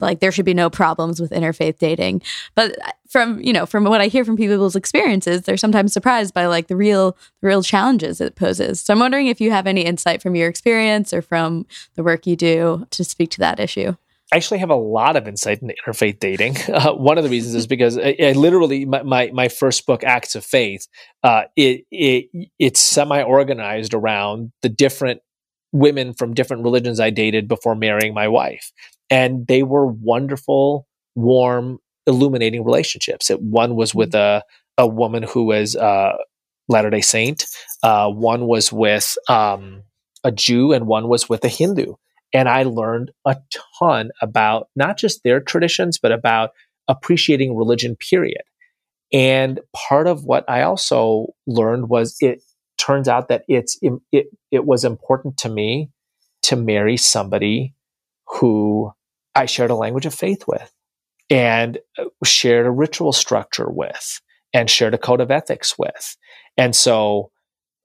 like 0.00 0.20
there 0.20 0.32
should 0.32 0.44
be 0.44 0.54
no 0.54 0.70
problems 0.70 1.20
with 1.20 1.30
interfaith 1.30 1.78
dating 1.78 2.22
but 2.54 2.76
from 3.08 3.40
you 3.40 3.52
know 3.52 3.66
from 3.66 3.84
what 3.84 4.00
i 4.00 4.06
hear 4.06 4.24
from 4.24 4.36
people's 4.36 4.76
experiences 4.76 5.42
they're 5.42 5.56
sometimes 5.56 5.92
surprised 5.92 6.32
by 6.32 6.46
like 6.46 6.68
the 6.68 6.76
real 6.76 7.16
real 7.42 7.62
challenges 7.62 8.20
it 8.20 8.36
poses 8.36 8.80
so 8.80 8.94
i'm 8.94 9.00
wondering 9.00 9.26
if 9.26 9.40
you 9.40 9.50
have 9.50 9.66
any 9.66 9.82
insight 9.82 10.22
from 10.22 10.34
your 10.34 10.48
experience 10.48 11.12
or 11.12 11.20
from 11.20 11.66
the 11.94 12.02
work 12.02 12.26
you 12.26 12.36
do 12.36 12.86
to 12.90 13.04
speak 13.04 13.30
to 13.30 13.40
that 13.40 13.60
issue 13.60 13.94
I 14.32 14.36
actually 14.36 14.58
have 14.58 14.70
a 14.70 14.74
lot 14.76 15.16
of 15.16 15.28
insight 15.28 15.62
into 15.62 15.74
interfaith 15.86 16.18
dating. 16.18 16.56
Uh, 16.74 16.92
one 16.92 17.18
of 17.18 17.24
the 17.24 17.30
reasons 17.30 17.54
is 17.54 17.66
because 17.66 17.96
I, 17.96 18.16
I 18.20 18.32
literally 18.32 18.84
my, 18.84 19.02
my, 19.02 19.30
my 19.32 19.48
first 19.48 19.86
book, 19.86 20.02
Acts 20.02 20.34
of 20.34 20.44
Faith, 20.44 20.88
uh, 21.22 21.44
it 21.56 21.84
it 21.90 22.26
it's 22.58 22.80
semi 22.80 23.22
organized 23.22 23.94
around 23.94 24.50
the 24.62 24.68
different 24.68 25.20
women 25.72 26.14
from 26.14 26.34
different 26.34 26.64
religions 26.64 26.98
I 26.98 27.10
dated 27.10 27.46
before 27.46 27.76
marrying 27.76 28.12
my 28.12 28.26
wife, 28.26 28.72
and 29.08 29.46
they 29.46 29.62
were 29.62 29.86
wonderful, 29.86 30.86
warm, 31.14 31.78
illuminating 32.06 32.64
relationships. 32.64 33.30
It, 33.30 33.40
one 33.40 33.76
was 33.76 33.94
with 33.94 34.14
a 34.14 34.42
a 34.76 34.86
woman 34.86 35.22
who 35.22 35.44
was 35.44 35.76
uh, 35.76 36.14
Latter 36.68 36.90
Day 36.90 37.02
Saint. 37.02 37.44
Uh, 37.82 38.10
one 38.10 38.46
was 38.46 38.72
with 38.72 39.16
um, 39.28 39.84
a 40.24 40.32
Jew, 40.32 40.72
and 40.72 40.86
one 40.86 41.08
was 41.08 41.28
with 41.28 41.44
a 41.44 41.48
Hindu. 41.48 41.94
And 42.34 42.48
I 42.48 42.64
learned 42.64 43.12
a 43.24 43.36
ton 43.78 44.10
about 44.20 44.68
not 44.76 44.98
just 44.98 45.22
their 45.22 45.40
traditions, 45.40 45.98
but 45.98 46.12
about 46.12 46.50
appreciating 46.88 47.56
religion. 47.56 47.96
Period. 47.96 48.42
And 49.12 49.60
part 49.74 50.08
of 50.08 50.24
what 50.24 50.44
I 50.50 50.62
also 50.62 51.28
learned 51.46 51.88
was 51.88 52.16
it 52.20 52.42
turns 52.76 53.08
out 53.08 53.28
that 53.28 53.44
it's 53.48 53.78
it 54.10 54.26
it 54.50 54.66
was 54.66 54.84
important 54.84 55.38
to 55.38 55.48
me 55.48 55.90
to 56.42 56.56
marry 56.56 56.96
somebody 56.96 57.74
who 58.26 58.92
I 59.34 59.46
shared 59.46 59.70
a 59.70 59.76
language 59.76 60.06
of 60.06 60.14
faith 60.14 60.44
with 60.46 60.70
and 61.30 61.78
uh, 61.98 62.04
shared 62.24 62.66
a 62.66 62.70
ritual 62.70 63.12
structure 63.12 63.70
with 63.70 64.20
and 64.52 64.68
shared 64.68 64.94
a 64.94 64.98
code 64.98 65.20
of 65.20 65.30
ethics 65.30 65.78
with. 65.78 66.16
And 66.56 66.74
so 66.74 67.30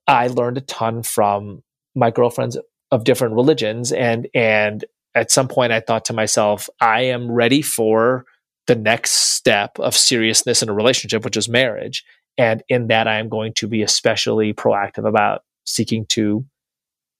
I 0.06 0.26
learned 0.26 0.58
a 0.58 0.62
ton 0.62 1.02
from 1.02 1.62
my 1.94 2.10
girlfriends 2.10 2.58
of 2.90 3.04
different 3.04 3.34
religions 3.34 3.92
and 3.92 4.26
and 4.34 4.84
at 5.14 5.30
some 5.30 5.48
point 5.48 5.72
I 5.72 5.80
thought 5.80 6.04
to 6.06 6.12
myself 6.12 6.68
I 6.80 7.02
am 7.02 7.30
ready 7.30 7.62
for 7.62 8.24
the 8.66 8.76
next 8.76 9.12
step 9.12 9.78
of 9.78 9.96
seriousness 9.96 10.62
in 10.62 10.68
a 10.68 10.72
relationship 10.72 11.24
which 11.24 11.36
is 11.36 11.48
marriage. 11.48 12.04
And 12.38 12.62
in 12.68 12.86
that 12.86 13.08
I 13.08 13.18
am 13.18 13.28
going 13.28 13.52
to 13.54 13.66
be 13.66 13.82
especially 13.82 14.54
proactive 14.54 15.08
about 15.08 15.42
seeking 15.64 16.06
to 16.10 16.44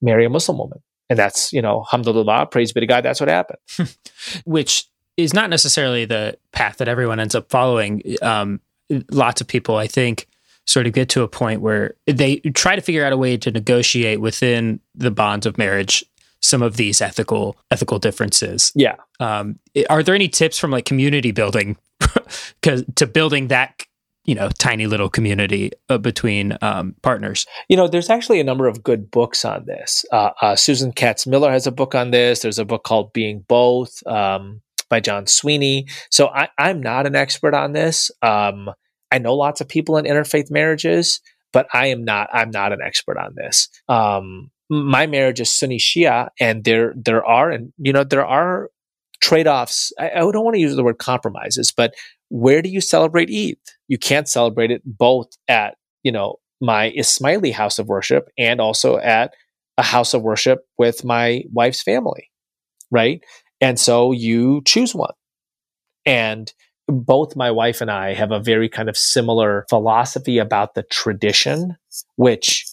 marry 0.00 0.24
a 0.24 0.30
Muslim 0.30 0.58
woman. 0.58 0.78
And 1.08 1.18
that's 1.18 1.52
you 1.52 1.62
know 1.62 1.78
alhamdulillah 1.80 2.46
praise 2.46 2.72
be 2.72 2.80
to 2.80 2.86
god 2.86 3.04
that's 3.04 3.20
what 3.20 3.28
happened. 3.28 3.58
Which 4.44 4.86
is 5.16 5.34
not 5.34 5.50
necessarily 5.50 6.04
the 6.04 6.38
path 6.52 6.78
that 6.78 6.88
everyone 6.88 7.20
ends 7.20 7.34
up 7.34 7.50
following. 7.50 8.02
Um, 8.22 8.60
lots 9.12 9.40
of 9.40 9.46
people 9.46 9.76
i 9.76 9.86
think 9.86 10.26
sort 10.70 10.86
of 10.86 10.92
get 10.92 11.08
to 11.10 11.22
a 11.22 11.28
point 11.28 11.60
where 11.60 11.94
they 12.06 12.36
try 12.54 12.76
to 12.76 12.82
figure 12.82 13.04
out 13.04 13.12
a 13.12 13.16
way 13.16 13.36
to 13.36 13.50
negotiate 13.50 14.20
within 14.20 14.78
the 14.94 15.10
bonds 15.10 15.44
of 15.44 15.58
marriage 15.58 16.04
some 16.40 16.62
of 16.62 16.76
these 16.76 17.00
ethical 17.00 17.58
ethical 17.70 17.98
differences. 17.98 18.72
Yeah. 18.74 18.96
Um, 19.18 19.58
are 19.90 20.02
there 20.02 20.14
any 20.14 20.28
tips 20.28 20.58
from 20.58 20.70
like 20.70 20.84
community 20.84 21.32
building? 21.32 21.76
Because 22.60 22.84
to 22.96 23.06
building 23.06 23.48
that 23.48 23.82
you 24.24 24.34
know 24.34 24.50
tiny 24.58 24.86
little 24.86 25.08
community 25.08 25.72
uh, 25.88 25.98
between 25.98 26.56
um, 26.62 26.94
partners. 27.02 27.46
You 27.68 27.76
know 27.76 27.88
there's 27.88 28.10
actually 28.10 28.38
a 28.38 28.44
number 28.44 28.68
of 28.68 28.82
good 28.82 29.10
books 29.10 29.44
on 29.44 29.64
this. 29.64 30.04
Uh, 30.12 30.30
uh, 30.40 30.56
susan 30.56 30.92
katz 30.92 31.26
miller 31.26 31.50
has 31.50 31.66
a 31.66 31.72
book 31.72 31.94
on 31.94 32.10
this. 32.10 32.40
There's 32.40 32.58
a 32.58 32.64
book 32.64 32.84
called 32.84 33.12
being 33.12 33.44
both 33.48 34.06
um, 34.06 34.60
by 34.88 35.00
john 35.00 35.26
sweeney. 35.26 35.86
So 36.10 36.28
I, 36.28 36.48
am 36.58 36.80
not 36.80 37.06
an 37.06 37.16
expert 37.16 37.54
on 37.54 37.72
this. 37.72 38.10
Um, 38.22 38.70
i 39.10 39.18
know 39.18 39.34
lots 39.34 39.60
of 39.60 39.68
people 39.68 39.96
in 39.96 40.04
interfaith 40.04 40.50
marriages 40.50 41.20
but 41.52 41.66
i 41.72 41.86
am 41.86 42.04
not 42.04 42.28
i'm 42.32 42.50
not 42.50 42.72
an 42.72 42.80
expert 42.84 43.18
on 43.18 43.34
this 43.36 43.68
um, 43.88 44.50
my 44.68 45.06
marriage 45.06 45.40
is 45.40 45.52
sunni 45.52 45.78
shia 45.78 46.28
and 46.38 46.64
there 46.64 46.94
there 46.96 47.24
are 47.24 47.50
and 47.50 47.72
you 47.78 47.92
know 47.92 48.04
there 48.04 48.26
are 48.26 48.70
trade-offs 49.20 49.92
I, 49.98 50.10
I 50.10 50.18
don't 50.20 50.44
want 50.44 50.54
to 50.54 50.60
use 50.60 50.74
the 50.76 50.84
word 50.84 50.98
compromises 50.98 51.72
but 51.72 51.94
where 52.30 52.62
do 52.62 52.70
you 52.70 52.80
celebrate 52.80 53.28
Eid? 53.28 53.58
You 53.88 53.98
can't 53.98 54.28
celebrate 54.28 54.70
it 54.70 54.82
both 54.84 55.28
at, 55.48 55.76
you 56.02 56.12
know, 56.12 56.36
my 56.60 56.92
Ismaili 56.96 57.52
house 57.52 57.78
of 57.78 57.88
worship 57.88 58.28
and 58.38 58.60
also 58.60 58.98
at 58.98 59.34
a 59.76 59.82
house 59.82 60.14
of 60.14 60.22
worship 60.22 60.60
with 60.78 61.04
my 61.04 61.42
wife's 61.52 61.82
family, 61.82 62.30
right? 62.90 63.20
And 63.60 63.78
so 63.78 64.12
you 64.12 64.62
choose 64.64 64.94
one. 64.94 65.12
And 66.06 66.52
both 66.90 67.36
my 67.36 67.50
wife 67.50 67.80
and 67.80 67.90
I 67.90 68.14
have 68.14 68.32
a 68.32 68.40
very 68.40 68.68
kind 68.68 68.88
of 68.88 68.96
similar 68.96 69.66
philosophy 69.68 70.38
about 70.38 70.74
the 70.74 70.82
tradition, 70.84 71.76
which 72.16 72.66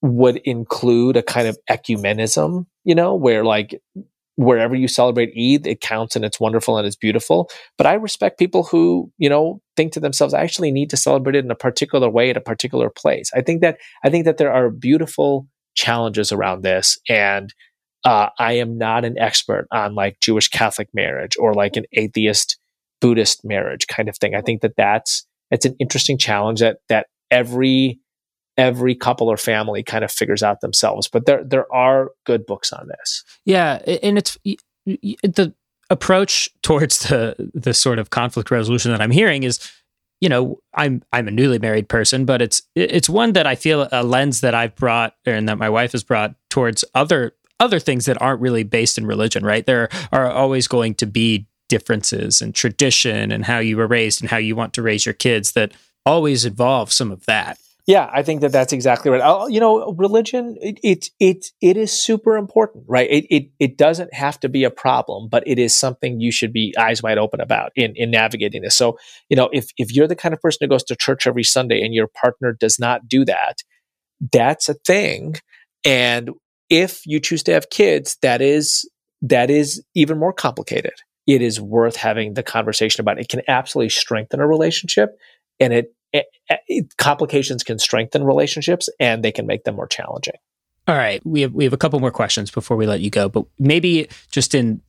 would 0.00 0.38
include 0.38 1.16
a 1.16 1.22
kind 1.22 1.46
of 1.46 1.58
ecumenism, 1.70 2.66
you 2.84 2.94
know, 2.94 3.14
where 3.14 3.44
like 3.44 3.80
wherever 4.36 4.74
you 4.74 4.88
celebrate 4.88 5.30
Eid, 5.30 5.66
it 5.66 5.80
counts 5.80 6.16
and 6.16 6.24
it's 6.24 6.40
wonderful 6.40 6.78
and 6.78 6.86
it's 6.86 6.96
beautiful. 6.96 7.50
But 7.78 7.86
I 7.86 7.94
respect 7.94 8.38
people 8.38 8.64
who, 8.64 9.12
you 9.18 9.28
know, 9.28 9.60
think 9.76 9.92
to 9.92 10.00
themselves, 10.00 10.34
I 10.34 10.40
actually 10.40 10.72
need 10.72 10.90
to 10.90 10.96
celebrate 10.96 11.36
it 11.36 11.44
in 11.44 11.50
a 11.50 11.56
particular 11.56 12.08
way 12.08 12.30
at 12.30 12.36
a 12.36 12.40
particular 12.40 12.90
place. 12.90 13.30
I 13.34 13.42
think 13.42 13.60
that 13.60 13.78
I 14.04 14.10
think 14.10 14.24
that 14.24 14.38
there 14.38 14.52
are 14.52 14.70
beautiful 14.70 15.46
challenges 15.74 16.32
around 16.32 16.62
this. 16.62 16.98
And 17.08 17.52
uh, 18.04 18.30
I 18.38 18.54
am 18.54 18.78
not 18.78 19.04
an 19.04 19.18
expert 19.18 19.66
on 19.70 19.94
like 19.94 20.20
Jewish 20.20 20.48
Catholic 20.48 20.88
marriage 20.92 21.36
or 21.38 21.54
like 21.54 21.76
an 21.76 21.84
atheist 21.92 22.58
Buddhist 23.02 23.44
marriage 23.44 23.86
kind 23.88 24.08
of 24.08 24.16
thing. 24.16 24.34
I 24.34 24.40
think 24.40 24.62
that 24.62 24.76
that's 24.76 25.26
it's 25.50 25.66
an 25.66 25.76
interesting 25.78 26.16
challenge 26.16 26.60
that 26.60 26.78
that 26.88 27.08
every 27.30 28.00
every 28.56 28.94
couple 28.94 29.28
or 29.28 29.36
family 29.36 29.82
kind 29.82 30.04
of 30.04 30.12
figures 30.12 30.42
out 30.42 30.62
themselves. 30.62 31.08
But 31.08 31.26
there 31.26 31.44
there 31.44 31.70
are 31.74 32.12
good 32.24 32.46
books 32.46 32.72
on 32.72 32.88
this. 32.88 33.24
Yeah, 33.44 33.82
and 34.02 34.16
it's 34.16 34.38
the 34.86 35.52
approach 35.90 36.48
towards 36.62 37.00
the 37.00 37.50
the 37.52 37.74
sort 37.74 37.98
of 37.98 38.08
conflict 38.08 38.50
resolution 38.50 38.92
that 38.92 39.02
I'm 39.02 39.10
hearing 39.10 39.42
is 39.42 39.70
you 40.22 40.28
know 40.28 40.60
i'm 40.74 41.02
i'm 41.12 41.26
a 41.26 41.32
newly 41.32 41.58
married 41.58 41.88
person 41.88 42.24
but 42.24 42.40
it's 42.40 42.62
it's 42.76 43.08
one 43.08 43.32
that 43.32 43.44
i 43.46 43.56
feel 43.56 43.88
a 43.90 44.04
lens 44.04 44.40
that 44.40 44.54
i've 44.54 44.74
brought 44.76 45.14
and 45.26 45.48
that 45.48 45.58
my 45.58 45.68
wife 45.68 45.92
has 45.92 46.04
brought 46.04 46.34
towards 46.48 46.84
other 46.94 47.32
other 47.58 47.80
things 47.80 48.06
that 48.06 48.22
aren't 48.22 48.40
really 48.40 48.62
based 48.62 48.96
in 48.96 49.04
religion 49.04 49.44
right 49.44 49.66
there 49.66 49.88
are 50.12 50.30
always 50.30 50.68
going 50.68 50.94
to 50.94 51.06
be 51.06 51.46
differences 51.72 52.42
and 52.42 52.54
tradition 52.54 53.32
and 53.32 53.46
how 53.46 53.58
you 53.58 53.78
were 53.78 53.86
raised 53.86 54.20
and 54.20 54.28
how 54.28 54.36
you 54.36 54.54
want 54.54 54.74
to 54.74 54.82
raise 54.82 55.06
your 55.06 55.14
kids 55.14 55.52
that 55.52 55.72
always 56.04 56.44
involve 56.44 56.92
some 56.92 57.10
of 57.10 57.24
that 57.24 57.58
yeah, 57.84 58.08
I 58.12 58.22
think 58.22 58.42
that 58.42 58.52
that's 58.52 58.72
exactly 58.72 59.10
right. 59.10 59.20
I'll, 59.20 59.50
you 59.50 59.58
know, 59.58 59.92
religion 59.94 60.56
it, 60.60 60.78
it 60.84 61.10
it 61.18 61.46
it 61.60 61.76
is 61.76 61.90
super 61.90 62.36
important, 62.36 62.84
right? 62.86 63.10
It, 63.10 63.26
it 63.28 63.50
it 63.58 63.76
doesn't 63.76 64.14
have 64.14 64.38
to 64.40 64.48
be 64.48 64.62
a 64.62 64.70
problem, 64.70 65.28
but 65.28 65.42
it 65.48 65.58
is 65.58 65.74
something 65.74 66.20
you 66.20 66.30
should 66.30 66.52
be 66.52 66.72
eyes 66.78 67.02
wide 67.02 67.18
open 67.18 67.40
about 67.40 67.72
in 67.74 67.94
in 67.96 68.12
navigating 68.12 68.62
this. 68.62 68.76
So, 68.76 68.98
you 69.28 69.36
know, 69.36 69.50
if 69.52 69.70
if 69.78 69.92
you're 69.92 70.06
the 70.06 70.14
kind 70.14 70.32
of 70.32 70.40
person 70.40 70.58
who 70.60 70.68
goes 70.68 70.84
to 70.84 70.94
church 70.94 71.26
every 71.26 71.42
Sunday 71.42 71.82
and 71.82 71.92
your 71.92 72.06
partner 72.06 72.52
does 72.52 72.78
not 72.78 73.08
do 73.08 73.24
that, 73.24 73.64
that's 74.30 74.68
a 74.68 74.74
thing. 74.74 75.34
And 75.84 76.30
if 76.70 77.04
you 77.04 77.18
choose 77.18 77.42
to 77.44 77.52
have 77.52 77.68
kids, 77.68 78.16
that 78.22 78.40
is 78.40 78.88
that 79.22 79.50
is 79.50 79.82
even 79.96 80.20
more 80.20 80.32
complicated. 80.32 80.94
It 81.26 81.42
is 81.42 81.60
worth 81.60 81.96
having 81.96 82.34
the 82.34 82.42
conversation 82.42 83.00
about. 83.00 83.18
It 83.18 83.28
can 83.28 83.42
absolutely 83.48 83.90
strengthen 83.90 84.40
a 84.40 84.46
relationship, 84.46 85.18
and 85.60 85.72
it 85.72 85.94
it, 86.12 86.26
it, 86.68 86.96
complications 86.98 87.64
can 87.64 87.78
strengthen 87.78 88.24
relationships 88.24 88.88
and 89.00 89.24
they 89.24 89.32
can 89.32 89.46
make 89.46 89.64
them 89.64 89.76
more 89.76 89.86
challenging. 89.86 90.34
All 90.88 90.96
right, 90.96 91.24
we 91.24 91.42
have 91.42 91.52
we 91.54 91.64
have 91.64 91.72
a 91.72 91.78
couple 91.78 92.00
more 92.00 92.10
questions 92.10 92.50
before 92.50 92.76
we 92.76 92.86
let 92.86 93.00
you 93.00 93.10
go, 93.10 93.28
but 93.28 93.44
maybe 93.58 94.08
just 94.30 94.54
in 94.54 94.82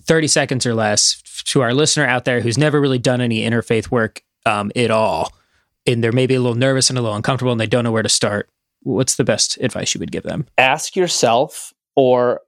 30 0.00 0.26
seconds 0.26 0.66
or 0.66 0.74
less 0.74 1.22
to 1.44 1.60
our 1.60 1.74
listener 1.74 2.06
out 2.06 2.24
there 2.24 2.40
who's 2.40 2.58
never 2.58 2.80
really 2.80 2.98
done 2.98 3.20
any 3.20 3.42
interfaith 3.42 3.90
work 3.90 4.22
um, 4.46 4.72
at 4.74 4.90
all, 4.90 5.32
and 5.86 6.02
they're 6.02 6.12
maybe 6.12 6.34
a 6.34 6.40
little 6.40 6.56
nervous 6.56 6.88
and 6.88 6.98
a 6.98 7.02
little 7.02 7.16
uncomfortable 7.16 7.52
and 7.52 7.60
they 7.60 7.66
don't 7.66 7.84
know 7.84 7.92
where 7.92 8.02
to 8.02 8.08
start. 8.08 8.48
What's 8.82 9.16
the 9.16 9.24
best 9.24 9.58
advice 9.58 9.94
you 9.94 9.98
would 9.98 10.12
give 10.12 10.22
them? 10.22 10.46
Ask 10.56 10.96
yourself 10.96 11.74
or 11.94 12.40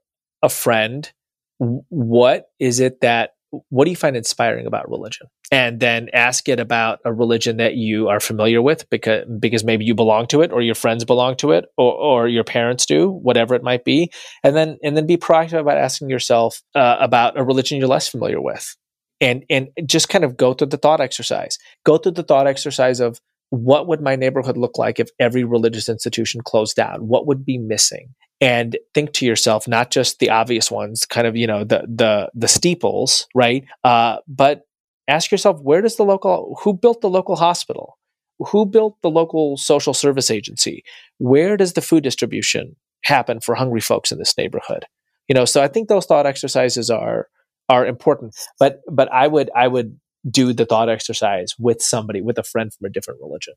a 0.42 0.48
friend, 0.48 1.10
what 1.60 2.46
is 2.58 2.80
it 2.80 3.00
that 3.02 3.30
what 3.68 3.84
do 3.84 3.90
you 3.90 3.96
find 3.96 4.16
inspiring 4.16 4.66
about 4.66 4.88
religion? 4.88 5.26
And 5.50 5.80
then 5.80 6.08
ask 6.12 6.48
it 6.48 6.60
about 6.60 7.00
a 7.04 7.12
religion 7.12 7.56
that 7.56 7.74
you 7.74 8.08
are 8.08 8.20
familiar 8.20 8.62
with 8.62 8.88
because 8.90 9.24
because 9.40 9.64
maybe 9.64 9.84
you 9.84 9.94
belong 9.94 10.28
to 10.28 10.42
it 10.42 10.52
or 10.52 10.62
your 10.62 10.76
friends 10.76 11.04
belong 11.04 11.36
to 11.36 11.50
it 11.50 11.64
or, 11.76 11.92
or 11.92 12.28
your 12.28 12.44
parents 12.44 12.86
do, 12.86 13.10
whatever 13.10 13.56
it 13.56 13.64
might 13.64 13.84
be. 13.84 14.12
And 14.44 14.54
then 14.54 14.78
and 14.84 14.96
then 14.96 15.06
be 15.06 15.16
proactive 15.16 15.58
about 15.58 15.78
asking 15.78 16.10
yourself 16.10 16.62
uh, 16.76 16.96
about 17.00 17.38
a 17.38 17.44
religion 17.44 17.78
you're 17.78 17.88
less 17.88 18.08
familiar 18.08 18.40
with. 18.40 18.76
And 19.20 19.44
and 19.50 19.68
just 19.84 20.08
kind 20.08 20.24
of 20.24 20.36
go 20.36 20.54
through 20.54 20.68
the 20.68 20.76
thought 20.76 21.00
exercise. 21.00 21.58
Go 21.84 21.98
through 21.98 22.12
the 22.12 22.22
thought 22.22 22.46
exercise 22.46 23.00
of 23.00 23.20
what 23.50 23.88
would 23.88 24.00
my 24.00 24.14
neighborhood 24.14 24.56
look 24.56 24.78
like 24.78 25.00
if 25.00 25.08
every 25.18 25.42
religious 25.42 25.88
institution 25.88 26.40
closed 26.44 26.76
down? 26.76 27.08
What 27.08 27.26
would 27.26 27.44
be 27.44 27.58
missing? 27.58 28.14
And 28.40 28.78
think 28.94 29.12
to 29.12 29.26
yourself 29.26 29.68
not 29.68 29.90
just 29.90 30.18
the 30.18 30.30
obvious 30.30 30.70
ones 30.70 31.04
kind 31.04 31.26
of 31.26 31.36
you 31.36 31.46
know 31.46 31.64
the 31.64 31.84
the 31.86 32.30
the 32.34 32.48
steeples 32.48 33.26
right? 33.34 33.64
Uh, 33.84 34.16
but 34.26 34.62
ask 35.08 35.30
yourself 35.30 35.60
where 35.62 35.82
does 35.82 35.96
the 35.96 36.04
local 36.04 36.58
who 36.62 36.72
built 36.72 37.00
the 37.00 37.10
local 37.10 37.36
hospital? 37.36 37.98
Who 38.38 38.64
built 38.64 38.96
the 39.02 39.10
local 39.10 39.58
social 39.58 39.92
service 39.92 40.30
agency? 40.30 40.82
Where 41.18 41.58
does 41.58 41.74
the 41.74 41.82
food 41.82 42.02
distribution 42.02 42.76
happen 43.04 43.40
for 43.40 43.54
hungry 43.54 43.82
folks 43.82 44.10
in 44.12 44.18
this 44.18 44.36
neighborhood? 44.38 44.86
You 45.28 45.34
know 45.34 45.44
so 45.44 45.62
i 45.62 45.68
think 45.68 45.88
those 45.88 46.06
thought 46.06 46.26
exercises 46.26 46.90
are 46.90 47.28
are 47.68 47.86
important 47.86 48.34
but 48.58 48.80
but 48.90 49.10
i 49.12 49.28
would 49.28 49.48
i 49.54 49.68
would 49.68 49.98
do 50.28 50.52
the 50.52 50.66
thought 50.66 50.88
exercise 50.88 51.54
with 51.58 51.80
somebody 51.80 52.20
with 52.20 52.36
a 52.36 52.42
friend 52.42 52.72
from 52.74 52.86
a 52.86 52.90
different 52.90 53.20
religion 53.22 53.54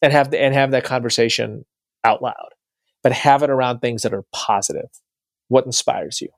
and 0.00 0.12
have 0.12 0.30
the, 0.30 0.40
and 0.40 0.54
have 0.54 0.70
that 0.70 0.84
conversation 0.84 1.64
out 2.04 2.22
loud 2.22 2.50
but 3.06 3.12
have 3.12 3.44
it 3.44 3.50
around 3.50 3.78
things 3.78 4.02
that 4.02 4.12
are 4.12 4.24
positive. 4.32 4.88
What 5.46 5.64
inspires 5.64 6.20
you? 6.20 6.28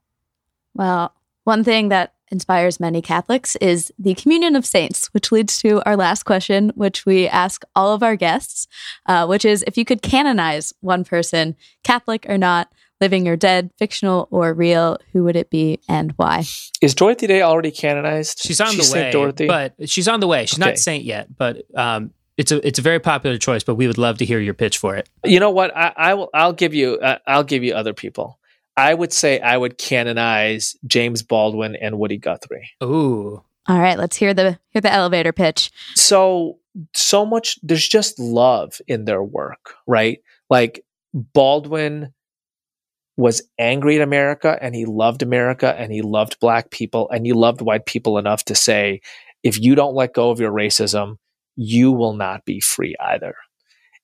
Well, 0.74 1.14
one 1.44 1.64
thing 1.64 1.88
that 1.88 2.12
inspires 2.31 2.78
many 2.78 3.00
Catholics 3.00 3.57
is 3.57 3.90
the 3.98 4.12
communion 4.12 4.54
of 4.54 4.66
saints, 4.66 5.07
which 5.14 5.33
leads 5.33 5.59
to 5.62 5.81
our 5.88 5.96
last 5.96 6.24
question, 6.24 6.70
which 6.74 7.07
we 7.07 7.26
ask 7.26 7.64
all 7.74 7.94
of 7.94 8.02
our 8.02 8.16
guests, 8.16 8.68
uh, 9.07 9.26
which 9.26 9.46
is 9.46 9.64
if 9.66 9.78
you 9.78 9.87
could 9.87 10.02
canonize 10.02 10.74
one 10.81 11.04
person, 11.04 11.57
Catholic 11.85 12.26
or 12.28 12.37
not, 12.37 12.70
living 13.00 13.26
or 13.28 13.37
dead, 13.37 13.70
fictional 13.78 14.28
or 14.31 14.52
real, 14.52 14.98
who 15.14 15.24
would 15.24 15.37
it 15.37 15.48
be 15.48 15.81
and 15.88 16.12
why? 16.18 16.44
Is 16.83 16.94
Dorothy 16.94 17.28
Day 17.28 17.40
already 17.40 17.70
canonized? 17.70 18.40
She's 18.42 18.61
on 18.61 18.72
she's 18.72 18.90
the 18.90 18.98
way, 18.98 19.11
Dorothy? 19.11 19.46
but 19.46 19.88
she's 19.88 20.07
on 20.07 20.20
the 20.20 20.26
way. 20.26 20.44
She's 20.44 20.59
okay. 20.59 20.68
not 20.68 20.76
saint 20.78 21.04
yet, 21.04 21.35
but 21.35 21.62
um, 21.74 22.12
it's 22.38 22.53
a 22.53 22.66
it's 22.66 22.79
a 22.79 22.83
very 22.83 23.01
popular 23.01 23.37
choice, 23.37 23.64
but 23.64 23.74
we 23.74 23.87
would 23.87 23.98
love 23.98 24.18
to 24.18 24.24
hear 24.24 24.38
your 24.38 24.55
pitch 24.55 24.79
for 24.79 24.96
it. 24.96 25.09
You 25.24 25.40
know 25.40 25.51
what? 25.51 25.77
I, 25.77 25.92
I 25.96 26.14
will. 26.14 26.31
I'll 26.33 26.53
give 26.53 26.72
you. 26.72 26.94
Uh, 26.94 27.18
I'll 27.27 27.44
give 27.44 27.64
you 27.64 27.74
other 27.74 27.92
people. 27.92 28.38
I 28.77 28.94
would 28.94 29.12
say 29.12 29.40
I 29.40 29.57
would 29.57 29.77
canonize 29.77 30.77
James 30.87 31.22
Baldwin 31.22 31.74
and 31.74 31.98
Woody 31.98 32.16
Guthrie. 32.16 32.70
Ooh. 32.83 33.42
All 33.66 33.81
right, 33.81 33.98
let's 33.98 34.16
hear 34.16 34.33
the 34.33 34.59
hear 34.70 34.81
the 34.81 34.92
elevator 34.92 35.33
pitch. 35.33 35.70
So 35.96 36.59
so 36.94 37.27
much 37.27 37.59
there's 37.62 37.87
just 37.87 38.18
love 38.20 38.81
in 38.87 39.05
their 39.05 39.22
work, 39.22 39.74
right? 39.88 40.20
Like 40.48 40.85
Baldwin 41.12 42.14
was 43.16 43.42
angry 43.59 43.96
at 43.96 44.03
America 44.03 44.57
and 44.62 44.77
he 44.77 44.85
loved 44.85 45.22
America 45.22 45.74
and 45.77 45.92
he 45.92 46.03
loved 46.03 46.38
black 46.38 46.70
people 46.70 47.11
and 47.11 47.27
he 47.27 47.33
loved 47.33 47.61
white 47.61 47.85
people 47.85 48.16
enough 48.16 48.44
to 48.44 48.55
say 48.55 49.01
if 49.42 49.61
you 49.61 49.74
don't 49.74 49.96
let 49.96 50.14
go 50.14 50.31
of 50.31 50.38
your 50.38 50.53
racism, 50.53 51.18
you 51.58 51.90
will 51.90 52.14
not 52.14 52.44
be 52.44 52.60
free 52.60 52.94
either. 53.00 53.34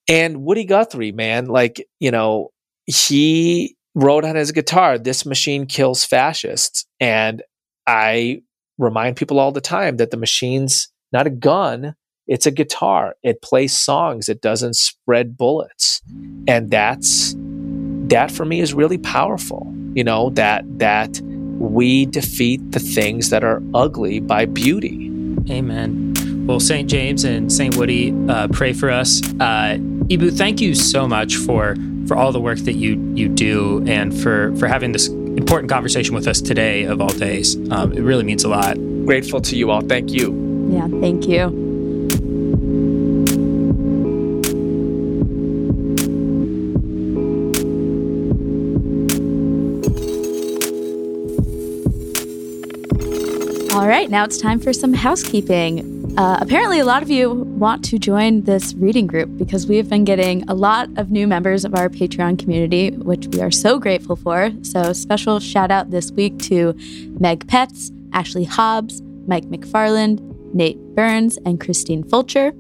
And 0.09 0.43
Woody 0.43 0.65
Guthrie, 0.65 1.13
man, 1.13 1.47
like, 1.47 1.87
you 2.01 2.11
know, 2.11 2.51
he 2.85 3.77
wrote 3.95 4.25
on 4.25 4.35
his 4.35 4.51
guitar, 4.53 4.99
This 4.99 5.25
machine 5.25 5.67
kills 5.67 6.05
fascists. 6.05 6.85
And 6.99 7.43
I 7.87 8.43
remind 8.77 9.17
people 9.17 9.39
all 9.39 9.53
the 9.53 9.61
time 9.61 9.97
that 9.99 10.11
the 10.11 10.17
machine's 10.17 10.89
not 11.13 11.29
a 11.29 11.31
gun, 11.31 11.95
it's 12.27 12.47
a 12.47 12.51
guitar. 12.51 13.15
It 13.23 13.41
plays 13.41 13.77
songs, 13.77 14.29
it 14.29 14.43
doesn't 14.43 14.75
spread 14.75 15.37
bullets. 15.37 16.03
And 16.49 16.71
that's 16.71 17.37
that 18.09 18.33
for 18.33 18.45
me 18.45 18.61
is 18.61 18.75
really 18.75 18.99
powerful. 18.99 19.73
You 19.95 20.03
know, 20.03 20.31
that 20.31 20.65
that 20.81 21.21
we 21.23 22.07
defeat 22.07 22.73
the 22.73 22.81
things 22.81 23.31
that 23.31 23.45
are 23.45 23.63
ugly 23.75 24.19
by 24.19 24.45
beauty. 24.45 25.09
Amen. 25.49 26.14
Well, 26.47 26.61
St. 26.61 26.89
James 26.89 27.25
and 27.25 27.51
St. 27.51 27.75
Woody, 27.77 28.15
uh, 28.29 28.49
pray 28.49 28.75
for 28.75 28.91
us. 28.91 29.23
Uh, 29.41 29.79
Eboo, 30.09 30.37
thank 30.37 30.61
you 30.61 30.75
so 30.75 31.09
much 31.09 31.37
for 31.37 31.75
for 32.07 32.19
all 32.19 32.33
the 32.33 32.41
work 32.41 32.59
that 32.59 32.75
you 32.75 33.01
you 33.15 33.29
do 33.31 33.83
and 33.87 34.15
for 34.15 34.55
for 34.57 34.67
having 34.69 34.93
this 34.93 35.09
important 35.09 35.71
conversation 35.71 36.15
with 36.15 36.27
us 36.27 36.43
today 36.43 36.85
of 36.85 37.01
all 37.01 37.09
days. 37.09 37.57
Um, 37.71 37.93
it 37.95 38.03
really 38.03 38.25
means 38.25 38.45
a 38.45 38.49
lot. 38.49 38.77
Grateful 39.07 39.41
to 39.41 39.57
you 39.57 39.71
all. 39.71 39.81
Thank 39.81 40.11
you. 40.13 40.69
Yeah, 40.71 40.89
thank 41.01 41.27
you. 41.27 41.63
All 53.75 53.89
right, 53.89 54.09
now 54.11 54.25
it's 54.25 54.39
time 54.39 54.61
for 54.61 54.73
some 54.73 54.93
housekeeping. 54.93 55.94
Uh, 56.17 56.39
apparently, 56.41 56.79
a 56.79 56.85
lot 56.85 57.03
of 57.03 57.11
you 57.11 57.33
want 57.33 57.85
to 57.85 57.99
join 57.99 58.43
this 58.43 58.73
reading 58.75 59.05
group 59.05 59.37
because 59.37 59.67
we 59.67 59.77
have 59.77 59.89
been 59.89 60.05
getting 60.05 60.49
a 60.49 60.55
lot 60.55 60.89
of 60.97 61.11
new 61.11 61.27
members 61.27 61.65
of 61.65 61.75
our 61.75 61.89
Patreon 61.89 62.39
community, 62.39 62.91
which 62.93 63.27
we 63.29 63.41
are 63.41 63.51
so 63.51 63.81
grateful 63.81 64.15
for. 64.15 64.53
So, 64.63 64.93
special 64.93 65.41
shout 65.41 65.73
out 65.73 65.91
this 65.91 66.13
week 66.13 66.39
to 66.45 66.73
Meg 67.19 67.49
Petz, 67.49 67.91
Ashley 68.13 68.45
Hobbs, 68.45 69.03
Mike 69.27 69.47
McFarland, 69.47 70.21
Nate 70.55 70.79
Burns, 70.95 71.37
and 71.45 71.59
Christine 71.59 72.05
Fulcher. 72.05 72.53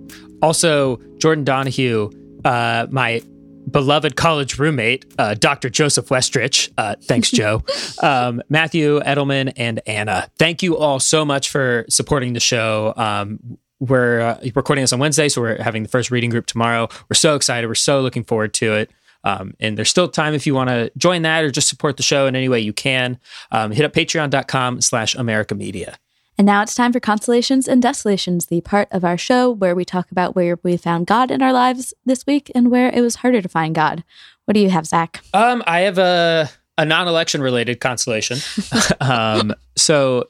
Also, 0.42 0.96
Jordan 1.18 1.44
Donahue, 1.44 2.10
uh, 2.44 2.88
my 2.90 3.22
beloved 3.70 4.16
college 4.16 4.58
roommate, 4.58 5.04
uh, 5.18 5.34
Dr. 5.34 5.70
Joseph 5.70 6.08
Westrich. 6.08 6.70
Uh, 6.76 6.96
thanks, 7.02 7.30
Joe. 7.30 7.62
Um, 8.02 8.42
Matthew 8.48 9.00
Edelman 9.00 9.52
and 9.56 9.80
Anna. 9.86 10.28
Thank 10.38 10.62
you 10.62 10.76
all 10.76 11.00
so 11.00 11.24
much 11.24 11.48
for 11.48 11.86
supporting 11.88 12.34
the 12.34 12.40
show. 12.40 12.92
Um, 12.96 13.58
we're 13.80 14.20
uh, 14.20 14.40
recording 14.54 14.82
this 14.82 14.92
on 14.92 14.98
Wednesday, 14.98 15.28
so 15.28 15.40
we're 15.40 15.62
having 15.62 15.84
the 15.84 15.88
first 15.88 16.10
reading 16.10 16.28
group 16.28 16.46
tomorrow. 16.46 16.88
We're 17.08 17.14
so 17.14 17.34
excited. 17.34 17.66
We're 17.66 17.74
so 17.76 18.00
looking 18.00 18.24
forward 18.24 18.52
to 18.54 18.74
it. 18.74 18.90
Um, 19.22 19.54
and 19.58 19.78
there's 19.78 19.88
still 19.88 20.08
time 20.08 20.34
if 20.34 20.46
you 20.46 20.54
want 20.54 20.68
to 20.68 20.92
join 20.98 21.22
that 21.22 21.44
or 21.44 21.50
just 21.50 21.68
support 21.68 21.96
the 21.96 22.02
show 22.02 22.26
in 22.26 22.36
any 22.36 22.48
way 22.48 22.60
you 22.60 22.72
can. 22.72 23.18
Um, 23.50 23.72
hit 23.72 23.84
up 23.84 23.92
patreon.com 23.92 24.82
slash 24.82 25.14
America 25.14 25.54
Media. 25.54 25.96
And 26.36 26.46
now 26.46 26.62
it's 26.62 26.74
time 26.74 26.92
for 26.92 27.00
Consolations 27.00 27.68
and 27.68 27.82
Desolations, 27.82 28.46
the 28.46 28.60
part 28.62 28.88
of 28.90 29.04
our 29.04 29.16
show 29.16 29.50
where 29.50 29.74
we 29.74 29.84
talk 29.84 30.10
about 30.10 30.34
where 30.34 30.58
we 30.62 30.76
found 30.76 31.06
God 31.06 31.30
in 31.30 31.42
our 31.42 31.52
lives 31.52 31.94
this 32.04 32.26
week 32.26 32.50
and 32.54 32.70
where 32.70 32.88
it 32.88 33.00
was 33.00 33.16
harder 33.16 33.40
to 33.40 33.48
find 33.48 33.74
God. 33.74 34.02
What 34.44 34.54
do 34.54 34.60
you 34.60 34.70
have, 34.70 34.86
Zach? 34.86 35.22
Um, 35.32 35.62
I 35.66 35.80
have 35.80 35.98
a, 35.98 36.50
a 36.76 36.84
non 36.84 37.06
election 37.06 37.40
related 37.40 37.80
consolation. 37.80 38.38
um, 39.00 39.54
so 39.76 40.28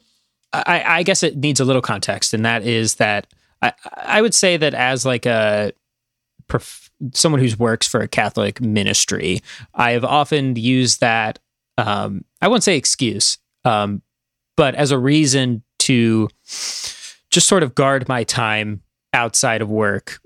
I, 0.52 0.84
I 0.86 1.02
guess 1.02 1.22
it 1.22 1.36
needs 1.36 1.58
a 1.58 1.64
little 1.64 1.82
context, 1.82 2.34
and 2.34 2.44
that 2.44 2.62
is 2.62 2.96
that 2.96 3.26
I, 3.62 3.72
I 3.96 4.22
would 4.22 4.34
say 4.34 4.56
that 4.56 4.74
as 4.74 5.04
like 5.04 5.26
a 5.26 5.72
prof- 6.48 6.90
someone 7.12 7.42
who 7.42 7.56
works 7.56 7.88
for 7.88 8.00
a 8.00 8.08
Catholic 8.08 8.60
ministry, 8.60 9.40
I 9.74 9.92
have 9.92 10.04
often 10.04 10.56
used 10.56 11.00
that. 11.00 11.38
Um, 11.76 12.24
I 12.40 12.48
won't 12.48 12.62
say 12.62 12.76
excuse, 12.76 13.38
um, 13.64 14.02
but 14.56 14.74
as 14.76 14.92
a 14.92 14.98
reason 14.98 15.64
to 15.84 16.28
just 17.30 17.48
sort 17.48 17.62
of 17.62 17.74
guard 17.74 18.08
my 18.08 18.24
time 18.24 18.82
outside 19.12 19.62
of 19.62 19.70
work 19.70 20.20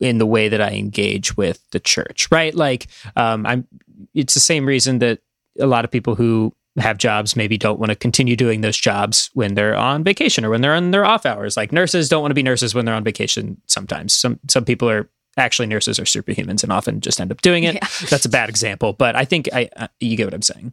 in 0.00 0.18
the 0.18 0.26
way 0.26 0.48
that 0.48 0.60
I 0.60 0.70
engage 0.70 1.36
with 1.36 1.62
the 1.70 1.80
church, 1.80 2.28
right? 2.30 2.54
Like, 2.54 2.86
um, 3.16 3.46
I'm. 3.46 3.66
It's 4.14 4.34
the 4.34 4.40
same 4.40 4.66
reason 4.66 5.00
that 5.00 5.20
a 5.58 5.66
lot 5.66 5.84
of 5.84 5.90
people 5.90 6.14
who 6.14 6.54
have 6.78 6.98
jobs 6.98 7.36
maybe 7.36 7.58
don't 7.58 7.78
want 7.78 7.90
to 7.90 7.96
continue 7.96 8.36
doing 8.36 8.60
those 8.60 8.76
jobs 8.76 9.30
when 9.34 9.54
they're 9.54 9.76
on 9.76 10.04
vacation 10.04 10.44
or 10.44 10.50
when 10.50 10.60
they're 10.60 10.74
on 10.74 10.90
their 10.90 11.04
off 11.04 11.26
hours. 11.26 11.56
Like 11.56 11.72
nurses 11.72 12.08
don't 12.08 12.22
want 12.22 12.30
to 12.30 12.36
be 12.36 12.42
nurses 12.42 12.74
when 12.74 12.84
they're 12.84 12.94
on 12.94 13.04
vacation. 13.04 13.60
Sometimes 13.66 14.14
some 14.14 14.38
some 14.48 14.64
people 14.64 14.88
are 14.88 15.08
actually 15.38 15.66
nurses 15.66 15.98
are 15.98 16.04
superhumans 16.04 16.62
and 16.62 16.72
often 16.72 17.00
just 17.00 17.20
end 17.20 17.30
up 17.30 17.40
doing 17.40 17.64
it. 17.64 17.76
Yeah. 17.76 17.88
That's 18.10 18.24
a 18.24 18.28
bad 18.28 18.48
example, 18.48 18.92
but 18.92 19.16
I 19.16 19.24
think 19.24 19.48
I, 19.52 19.70
uh, 19.76 19.88
you 20.00 20.16
get 20.16 20.26
what 20.26 20.34
I'm 20.34 20.42
saying. 20.42 20.72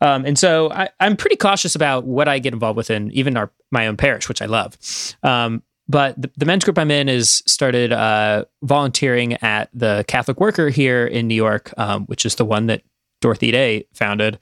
Um, 0.00 0.24
and 0.24 0.38
so 0.38 0.70
I, 0.70 0.88
am 1.00 1.16
pretty 1.16 1.36
cautious 1.36 1.74
about 1.74 2.04
what 2.04 2.28
I 2.28 2.38
get 2.38 2.52
involved 2.52 2.76
with 2.76 2.90
in 2.90 3.10
even 3.12 3.36
our 3.36 3.50
my 3.70 3.86
own 3.86 3.96
parish, 3.96 4.28
which 4.28 4.42
I 4.42 4.46
love. 4.46 4.76
Um, 5.22 5.62
but 5.88 6.20
the, 6.20 6.30
the, 6.36 6.46
men's 6.46 6.64
group 6.64 6.78
I'm 6.78 6.90
in 6.90 7.08
is 7.08 7.42
started 7.46 7.92
uh, 7.92 8.44
volunteering 8.62 9.34
at 9.42 9.70
the 9.74 10.04
Catholic 10.06 10.38
Worker 10.40 10.68
here 10.68 11.06
in 11.06 11.26
New 11.26 11.34
York, 11.34 11.72
um, 11.78 12.06
which 12.06 12.24
is 12.24 12.36
the 12.36 12.44
one 12.44 12.66
that 12.66 12.82
Dorothy 13.20 13.50
Day 13.50 13.86
founded. 13.92 14.38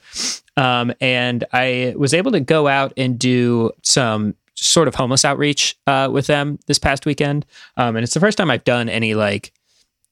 Um, 0.57 0.93
and 1.01 1.45
I 1.53 1.95
was 1.97 2.13
able 2.13 2.33
to 2.33 2.41
go 2.41 2.69
out 2.69 2.93
and 2.97 3.19
do 3.19 3.71
some 3.83 4.35
sort 4.55 4.89
of 4.89 4.95
homeless 4.95 5.25
outreach 5.25 5.77
uh, 5.87 6.09
with 6.13 6.27
them 6.27 6.59
this 6.67 6.79
past 6.79 7.07
weekend. 7.07 7.47
Um, 7.77 7.97
and 7.97 8.05
it's 8.05 8.15
the 8.15 8.21
first 8.21 8.37
time 8.39 8.51
I've 8.51 8.65
done 8.65 8.89
any 8.89 9.15
like 9.15 9.53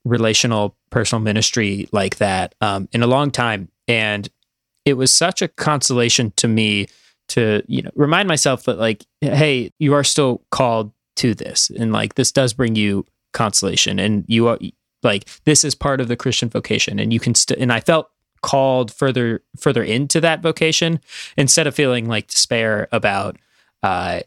relational 0.06 0.76
personal 0.90 1.22
ministry 1.22 1.88
like 1.92 2.16
that 2.16 2.54
um, 2.60 2.88
in 2.92 3.02
a 3.02 3.06
long 3.06 3.30
time. 3.30 3.68
And 3.88 4.28
it 4.84 4.94
was 4.94 5.12
such 5.12 5.42
a 5.42 5.48
consolation 5.48 6.32
to 6.36 6.48
me 6.48 6.86
to, 7.28 7.62
you 7.66 7.82
know, 7.82 7.90
remind 7.94 8.28
myself 8.28 8.64
that 8.64 8.78
like, 8.78 9.04
hey, 9.20 9.72
you 9.78 9.94
are 9.94 10.04
still 10.04 10.42
called 10.50 10.92
to 11.16 11.34
this. 11.34 11.70
And 11.70 11.92
like, 11.92 12.14
this 12.14 12.30
does 12.30 12.52
bring 12.52 12.76
you 12.76 13.04
consolation 13.32 13.98
and 13.98 14.24
you 14.28 14.46
are 14.48 14.58
like, 15.02 15.28
this 15.44 15.64
is 15.64 15.74
part 15.74 16.00
of 16.00 16.08
the 16.08 16.16
Christian 16.16 16.48
vocation. 16.48 16.98
And 16.98 17.12
you 17.12 17.20
can 17.20 17.34
still, 17.34 17.56
and 17.58 17.72
I 17.72 17.80
felt 17.80 18.08
called 18.42 18.92
further, 18.92 19.42
further 19.58 19.82
into 19.82 20.20
that 20.20 20.40
vocation 20.40 21.00
instead 21.36 21.66
of 21.66 21.74
feeling 21.74 22.06
like 22.06 22.28
despair 22.28 22.86
about, 22.92 23.36
uh, 23.82 24.20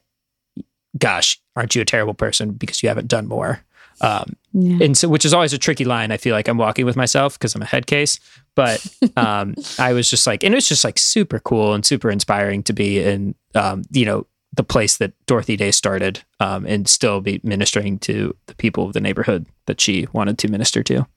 gosh, 0.97 1.39
aren't 1.55 1.75
you 1.75 1.81
a 1.81 1.85
terrible 1.85 2.13
person 2.13 2.51
because 2.51 2.83
you 2.83 2.89
haven't 2.89 3.07
done 3.07 3.27
more? 3.27 3.63
Um, 4.01 4.35
yeah. 4.53 4.85
and 4.85 4.97
so, 4.97 5.07
which 5.07 5.25
is 5.25 5.33
always 5.33 5.53
a 5.53 5.57
tricky 5.57 5.85
line. 5.85 6.11
I 6.11 6.17
feel 6.17 6.33
like 6.33 6.47
I'm 6.47 6.57
walking 6.57 6.85
with 6.85 6.95
myself 6.95 7.37
because 7.37 7.55
I'm 7.55 7.61
a 7.61 7.65
head 7.65 7.87
case, 7.87 8.19
but 8.55 8.85
um, 9.17 9.55
I 9.77 9.93
was 9.93 10.09
just 10.09 10.25
like, 10.25 10.43
and 10.43 10.53
it 10.53 10.57
was 10.57 10.67
just 10.67 10.83
like 10.83 10.97
super 10.97 11.39
cool 11.39 11.73
and 11.73 11.85
super 11.85 12.09
inspiring 12.09 12.63
to 12.63 12.73
be 12.73 12.99
in, 12.99 13.35
um, 13.55 13.83
you 13.91 14.05
know, 14.05 14.25
the 14.53 14.63
place 14.63 14.97
that 14.97 15.13
Dorothy 15.27 15.55
Day 15.55 15.71
started, 15.71 16.23
um, 16.39 16.65
and 16.65 16.87
still 16.87 17.21
be 17.21 17.39
ministering 17.43 17.99
to 17.99 18.35
the 18.47 18.55
people 18.55 18.85
of 18.85 18.93
the 18.93 18.99
neighborhood 18.99 19.45
that 19.67 19.79
she 19.79 20.07
wanted 20.11 20.39
to 20.39 20.47
minister 20.47 20.81
to. 20.83 21.07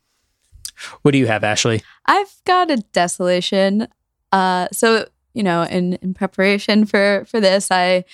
What 1.03 1.13
do 1.13 1.19
you 1.19 1.27
have, 1.27 1.43
Ashley? 1.43 1.83
I've 2.07 2.33
got 2.45 2.71
a 2.71 2.77
desolation. 2.93 3.89
Uh, 4.33 4.69
so 4.73 5.07
you 5.35 5.43
know, 5.43 5.63
in 5.63 5.95
in 5.95 6.15
preparation 6.15 6.85
for 6.85 7.25
for 7.27 7.41
this, 7.41 7.71
I 7.71 8.05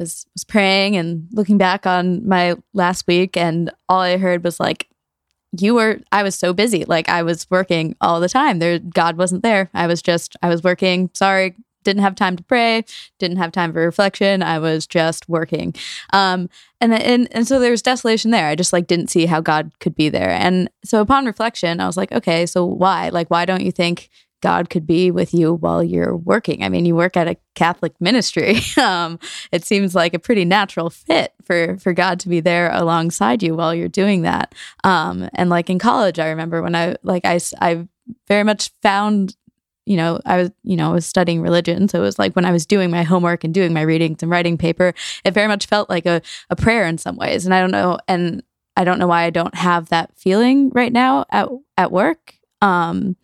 was 0.00 0.26
was 0.34 0.44
praying 0.44 0.96
and 0.96 1.28
looking 1.32 1.58
back 1.58 1.86
on 1.86 2.26
my 2.26 2.56
last 2.74 3.06
week 3.06 3.36
and 3.36 3.70
all 3.88 4.00
I 4.00 4.16
heard 4.16 4.42
was 4.42 4.58
like 4.58 4.88
you 5.58 5.74
were 5.74 6.00
I 6.12 6.22
was 6.22 6.36
so 6.36 6.52
busy. 6.52 6.84
Like 6.84 7.08
I 7.08 7.22
was 7.22 7.48
working 7.50 7.96
all 8.00 8.20
the 8.20 8.28
time. 8.28 8.58
There 8.58 8.78
God 8.78 9.16
wasn't 9.16 9.42
there. 9.42 9.68
I 9.74 9.86
was 9.86 10.02
just 10.02 10.36
I 10.42 10.48
was 10.48 10.62
working. 10.62 11.10
Sorry 11.14 11.56
didn't 11.82 12.02
have 12.02 12.14
time 12.14 12.36
to 12.36 12.42
pray 12.42 12.84
didn't 13.18 13.38
have 13.38 13.52
time 13.52 13.72
for 13.72 13.80
reflection. 13.80 14.42
I 14.42 14.58
was 14.58 14.86
just 14.86 15.28
working. 15.28 15.74
Um 16.12 16.48
and 16.80 16.92
and 16.94 17.28
and 17.32 17.48
so 17.48 17.58
there 17.58 17.70
was 17.70 17.82
desolation 17.82 18.30
there. 18.30 18.48
I 18.48 18.54
just 18.54 18.72
like 18.72 18.86
didn't 18.86 19.08
see 19.08 19.26
how 19.26 19.40
God 19.40 19.72
could 19.80 19.94
be 19.94 20.08
there. 20.08 20.30
And 20.30 20.70
so 20.84 21.00
upon 21.00 21.26
reflection 21.26 21.80
I 21.80 21.86
was 21.86 21.96
like 21.96 22.12
okay 22.12 22.46
so 22.46 22.64
why? 22.64 23.08
Like 23.08 23.30
why 23.30 23.44
don't 23.44 23.62
you 23.62 23.72
think 23.72 24.08
God 24.40 24.70
could 24.70 24.86
be 24.86 25.10
with 25.10 25.34
you 25.34 25.54
while 25.54 25.82
you're 25.82 26.16
working. 26.16 26.62
I 26.64 26.68
mean, 26.68 26.84
you 26.84 26.94
work 26.94 27.16
at 27.16 27.28
a 27.28 27.36
Catholic 27.54 27.94
ministry. 28.00 28.60
Um, 28.80 29.18
it 29.52 29.64
seems 29.64 29.94
like 29.94 30.14
a 30.14 30.18
pretty 30.18 30.44
natural 30.44 30.88
fit 30.88 31.34
for 31.44 31.76
for 31.78 31.92
God 31.92 32.18
to 32.20 32.28
be 32.28 32.40
there 32.40 32.70
alongside 32.72 33.42
you 33.42 33.54
while 33.54 33.74
you're 33.74 33.88
doing 33.88 34.22
that. 34.22 34.54
Um, 34.84 35.28
and 35.34 35.50
like 35.50 35.68
in 35.68 35.78
college, 35.78 36.18
I 36.18 36.28
remember 36.28 36.62
when 36.62 36.74
I 36.74 36.96
like 37.02 37.26
I 37.26 37.38
I 37.60 37.86
very 38.26 38.42
much 38.42 38.70
found 38.82 39.36
you 39.86 39.96
know, 39.96 40.20
I 40.24 40.36
was, 40.36 40.50
you 40.62 40.76
know, 40.76 40.90
I 40.90 40.94
was 40.94 41.04
studying 41.04 41.42
religion. 41.42 41.88
So 41.88 41.98
it 41.98 42.02
was 42.02 42.18
like 42.18 42.36
when 42.36 42.44
I 42.44 42.52
was 42.52 42.64
doing 42.64 42.90
my 42.90 43.02
homework 43.02 43.42
and 43.42 43.52
doing 43.52 43.72
my 43.72 43.80
readings 43.80 44.22
and 44.22 44.30
writing 44.30 44.56
paper, 44.56 44.94
it 45.24 45.34
very 45.34 45.48
much 45.48 45.66
felt 45.66 45.90
like 45.90 46.06
a, 46.06 46.22
a 46.48 46.54
prayer 46.54 46.86
in 46.86 46.96
some 46.96 47.16
ways. 47.16 47.44
And 47.44 47.52
I 47.52 47.60
don't 47.60 47.72
know, 47.72 47.98
and 48.06 48.42
I 48.76 48.84
don't 48.84 48.98
know 49.00 49.08
why 49.08 49.24
I 49.24 49.30
don't 49.30 49.54
have 49.54 49.88
that 49.88 50.16
feeling 50.16 50.70
right 50.70 50.92
now 50.92 51.26
at 51.30 51.48
at 51.76 51.90
work. 51.90 52.34
Um, 52.62 53.16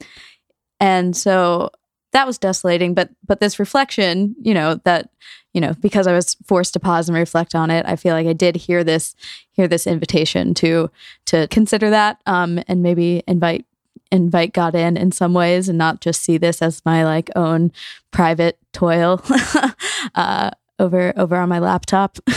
and 0.81 1.17
so 1.17 1.71
that 2.12 2.27
was 2.27 2.39
desolating 2.39 2.95
but 2.95 3.11
but 3.27 3.41
this 3.41 3.59
reflection 3.59 4.35
you 4.41 4.55
know 4.55 4.77
that 4.85 5.11
you 5.53 5.61
know 5.61 5.75
because 5.81 6.07
i 6.07 6.12
was 6.12 6.37
forced 6.47 6.73
to 6.73 6.81
pause 6.81 7.09
and 7.09 7.17
reflect 7.17 7.55
on 7.55 7.71
it 7.71 7.85
i 7.87 7.97
feel 7.97 8.15
like 8.15 8.27
i 8.27 8.33
did 8.33 8.57
hear 8.57 8.83
this 8.83 9.15
hear 9.53 9.69
this 9.69 9.87
invitation 9.87 10.55
to 10.55 10.91
to 11.25 11.47
consider 11.49 11.91
that 11.91 12.21
um 12.27 12.59
and 12.69 12.83
maybe 12.83 13.23
invite 13.27 13.65
invite 14.12 14.53
god 14.53 14.75
in 14.75 14.97
in 14.97 15.11
some 15.12 15.35
ways 15.35 15.69
and 15.69 15.79
not 15.79 16.01
just 16.01 16.23
see 16.23 16.39
this 16.39 16.62
as 16.62 16.81
my 16.85 17.05
like 17.05 17.31
own 17.37 17.73
private 18.12 18.59
toil 18.73 19.21
uh 20.15 20.51
over 20.79 21.12
over 21.17 21.37
on 21.37 21.49
my 21.49 21.59
laptop 21.59 22.19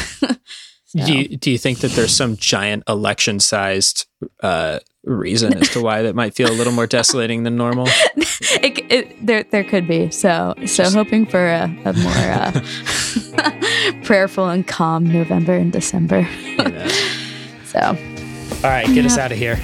So. 0.89 1.06
Do 1.06 1.13
you 1.13 1.38
do 1.38 1.52
you 1.52 1.60
think 1.60 1.82
that 1.82 1.91
there's 1.91 2.15
some 2.15 2.36
giant 2.36 2.82
election 2.89 3.39
sized 3.39 4.08
uh, 4.41 4.80
reason 5.15 5.58
as 5.58 5.69
to 5.69 5.82
why 5.82 6.02
that 6.04 6.15
might 6.15 6.34
feel 6.34 6.50
a 6.50 6.54
little 6.54 6.74
more 6.74 6.88
desolating 6.88 7.43
than 7.43 7.56
normal? 7.56 7.88
it, 8.15 8.91
it, 8.91 9.26
there 9.26 9.43
there 9.43 9.63
could 9.63 9.88
be. 9.88 10.10
So 10.12 10.54
so 10.65 10.89
hoping 10.89 11.26
for 11.26 11.45
a, 11.48 11.63
a 11.86 11.93
more 11.93 12.13
uh, 12.13 14.02
prayerful 14.04 14.50
and 14.50 14.67
calm 14.67 15.06
November 15.06 15.54
and 15.54 15.72
December. 15.72 16.28
so. 17.65 17.80
All 17.80 18.69
right, 18.69 18.86
get 18.88 18.95
yep. 18.95 19.06
us 19.06 19.17
out 19.17 19.32
of 19.32 19.38
here. 19.38 19.60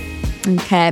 Okay. 0.47 0.91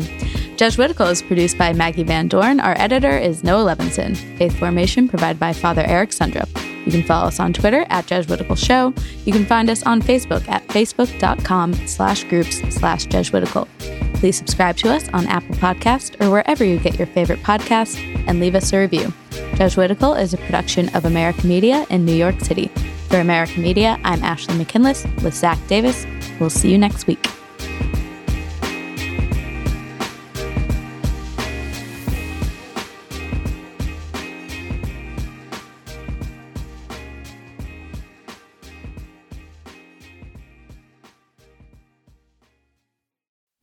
Judge 0.55 0.73
Jesuitical 0.73 1.07
is 1.07 1.21
produced 1.21 1.57
by 1.57 1.73
Maggi 1.73 2.05
Van 2.05 2.27
Dorn. 2.27 2.59
Our 2.59 2.77
editor 2.77 3.17
is 3.17 3.43
Noah 3.43 3.75
Levinson. 3.75 4.15
Faith 4.37 4.57
Formation 4.57 5.07
provided 5.07 5.39
by 5.39 5.51
Father 5.51 5.83
Eric 5.85 6.11
Sundrup. 6.11 6.49
You 6.85 6.91
can 6.91 7.03
follow 7.03 7.27
us 7.27 7.39
on 7.39 7.53
Twitter 7.53 7.85
at 7.89 8.07
Jesuitical 8.07 8.55
Show. 8.55 8.93
You 9.25 9.33
can 9.33 9.45
find 9.45 9.69
us 9.69 9.83
on 9.83 10.01
Facebook 10.01 10.47
at 10.49 10.67
facebook.com 10.67 11.73
slash 11.87 12.25
groups 12.25 12.59
slash 12.73 13.05
Judge 13.05 13.31
Jesuitical. 13.31 13.67
Please 14.23 14.37
subscribe 14.37 14.77
to 14.77 14.89
us 14.89 15.09
on 15.09 15.27
Apple 15.27 15.53
Podcast 15.55 16.23
or 16.23 16.31
wherever 16.31 16.63
you 16.63 16.79
get 16.79 16.97
your 16.97 17.07
favorite 17.07 17.39
podcasts 17.39 17.99
and 18.25 18.39
leave 18.39 18.55
us 18.55 18.71
a 18.71 18.79
review. 18.79 19.11
Jesuitical 19.55 20.13
is 20.13 20.33
a 20.33 20.37
production 20.37 20.87
of 20.95 21.03
America 21.03 21.45
Media 21.45 21.85
in 21.89 22.05
New 22.05 22.15
York 22.15 22.39
City. 22.39 22.69
For 23.09 23.19
America 23.19 23.59
Media, 23.59 23.99
I'm 24.05 24.23
Ashley 24.23 24.55
McKinless 24.55 25.03
with 25.21 25.33
Zach 25.33 25.59
Davis. 25.67 26.07
We'll 26.39 26.49
see 26.49 26.71
you 26.71 26.77
next 26.77 27.05
week. 27.05 27.27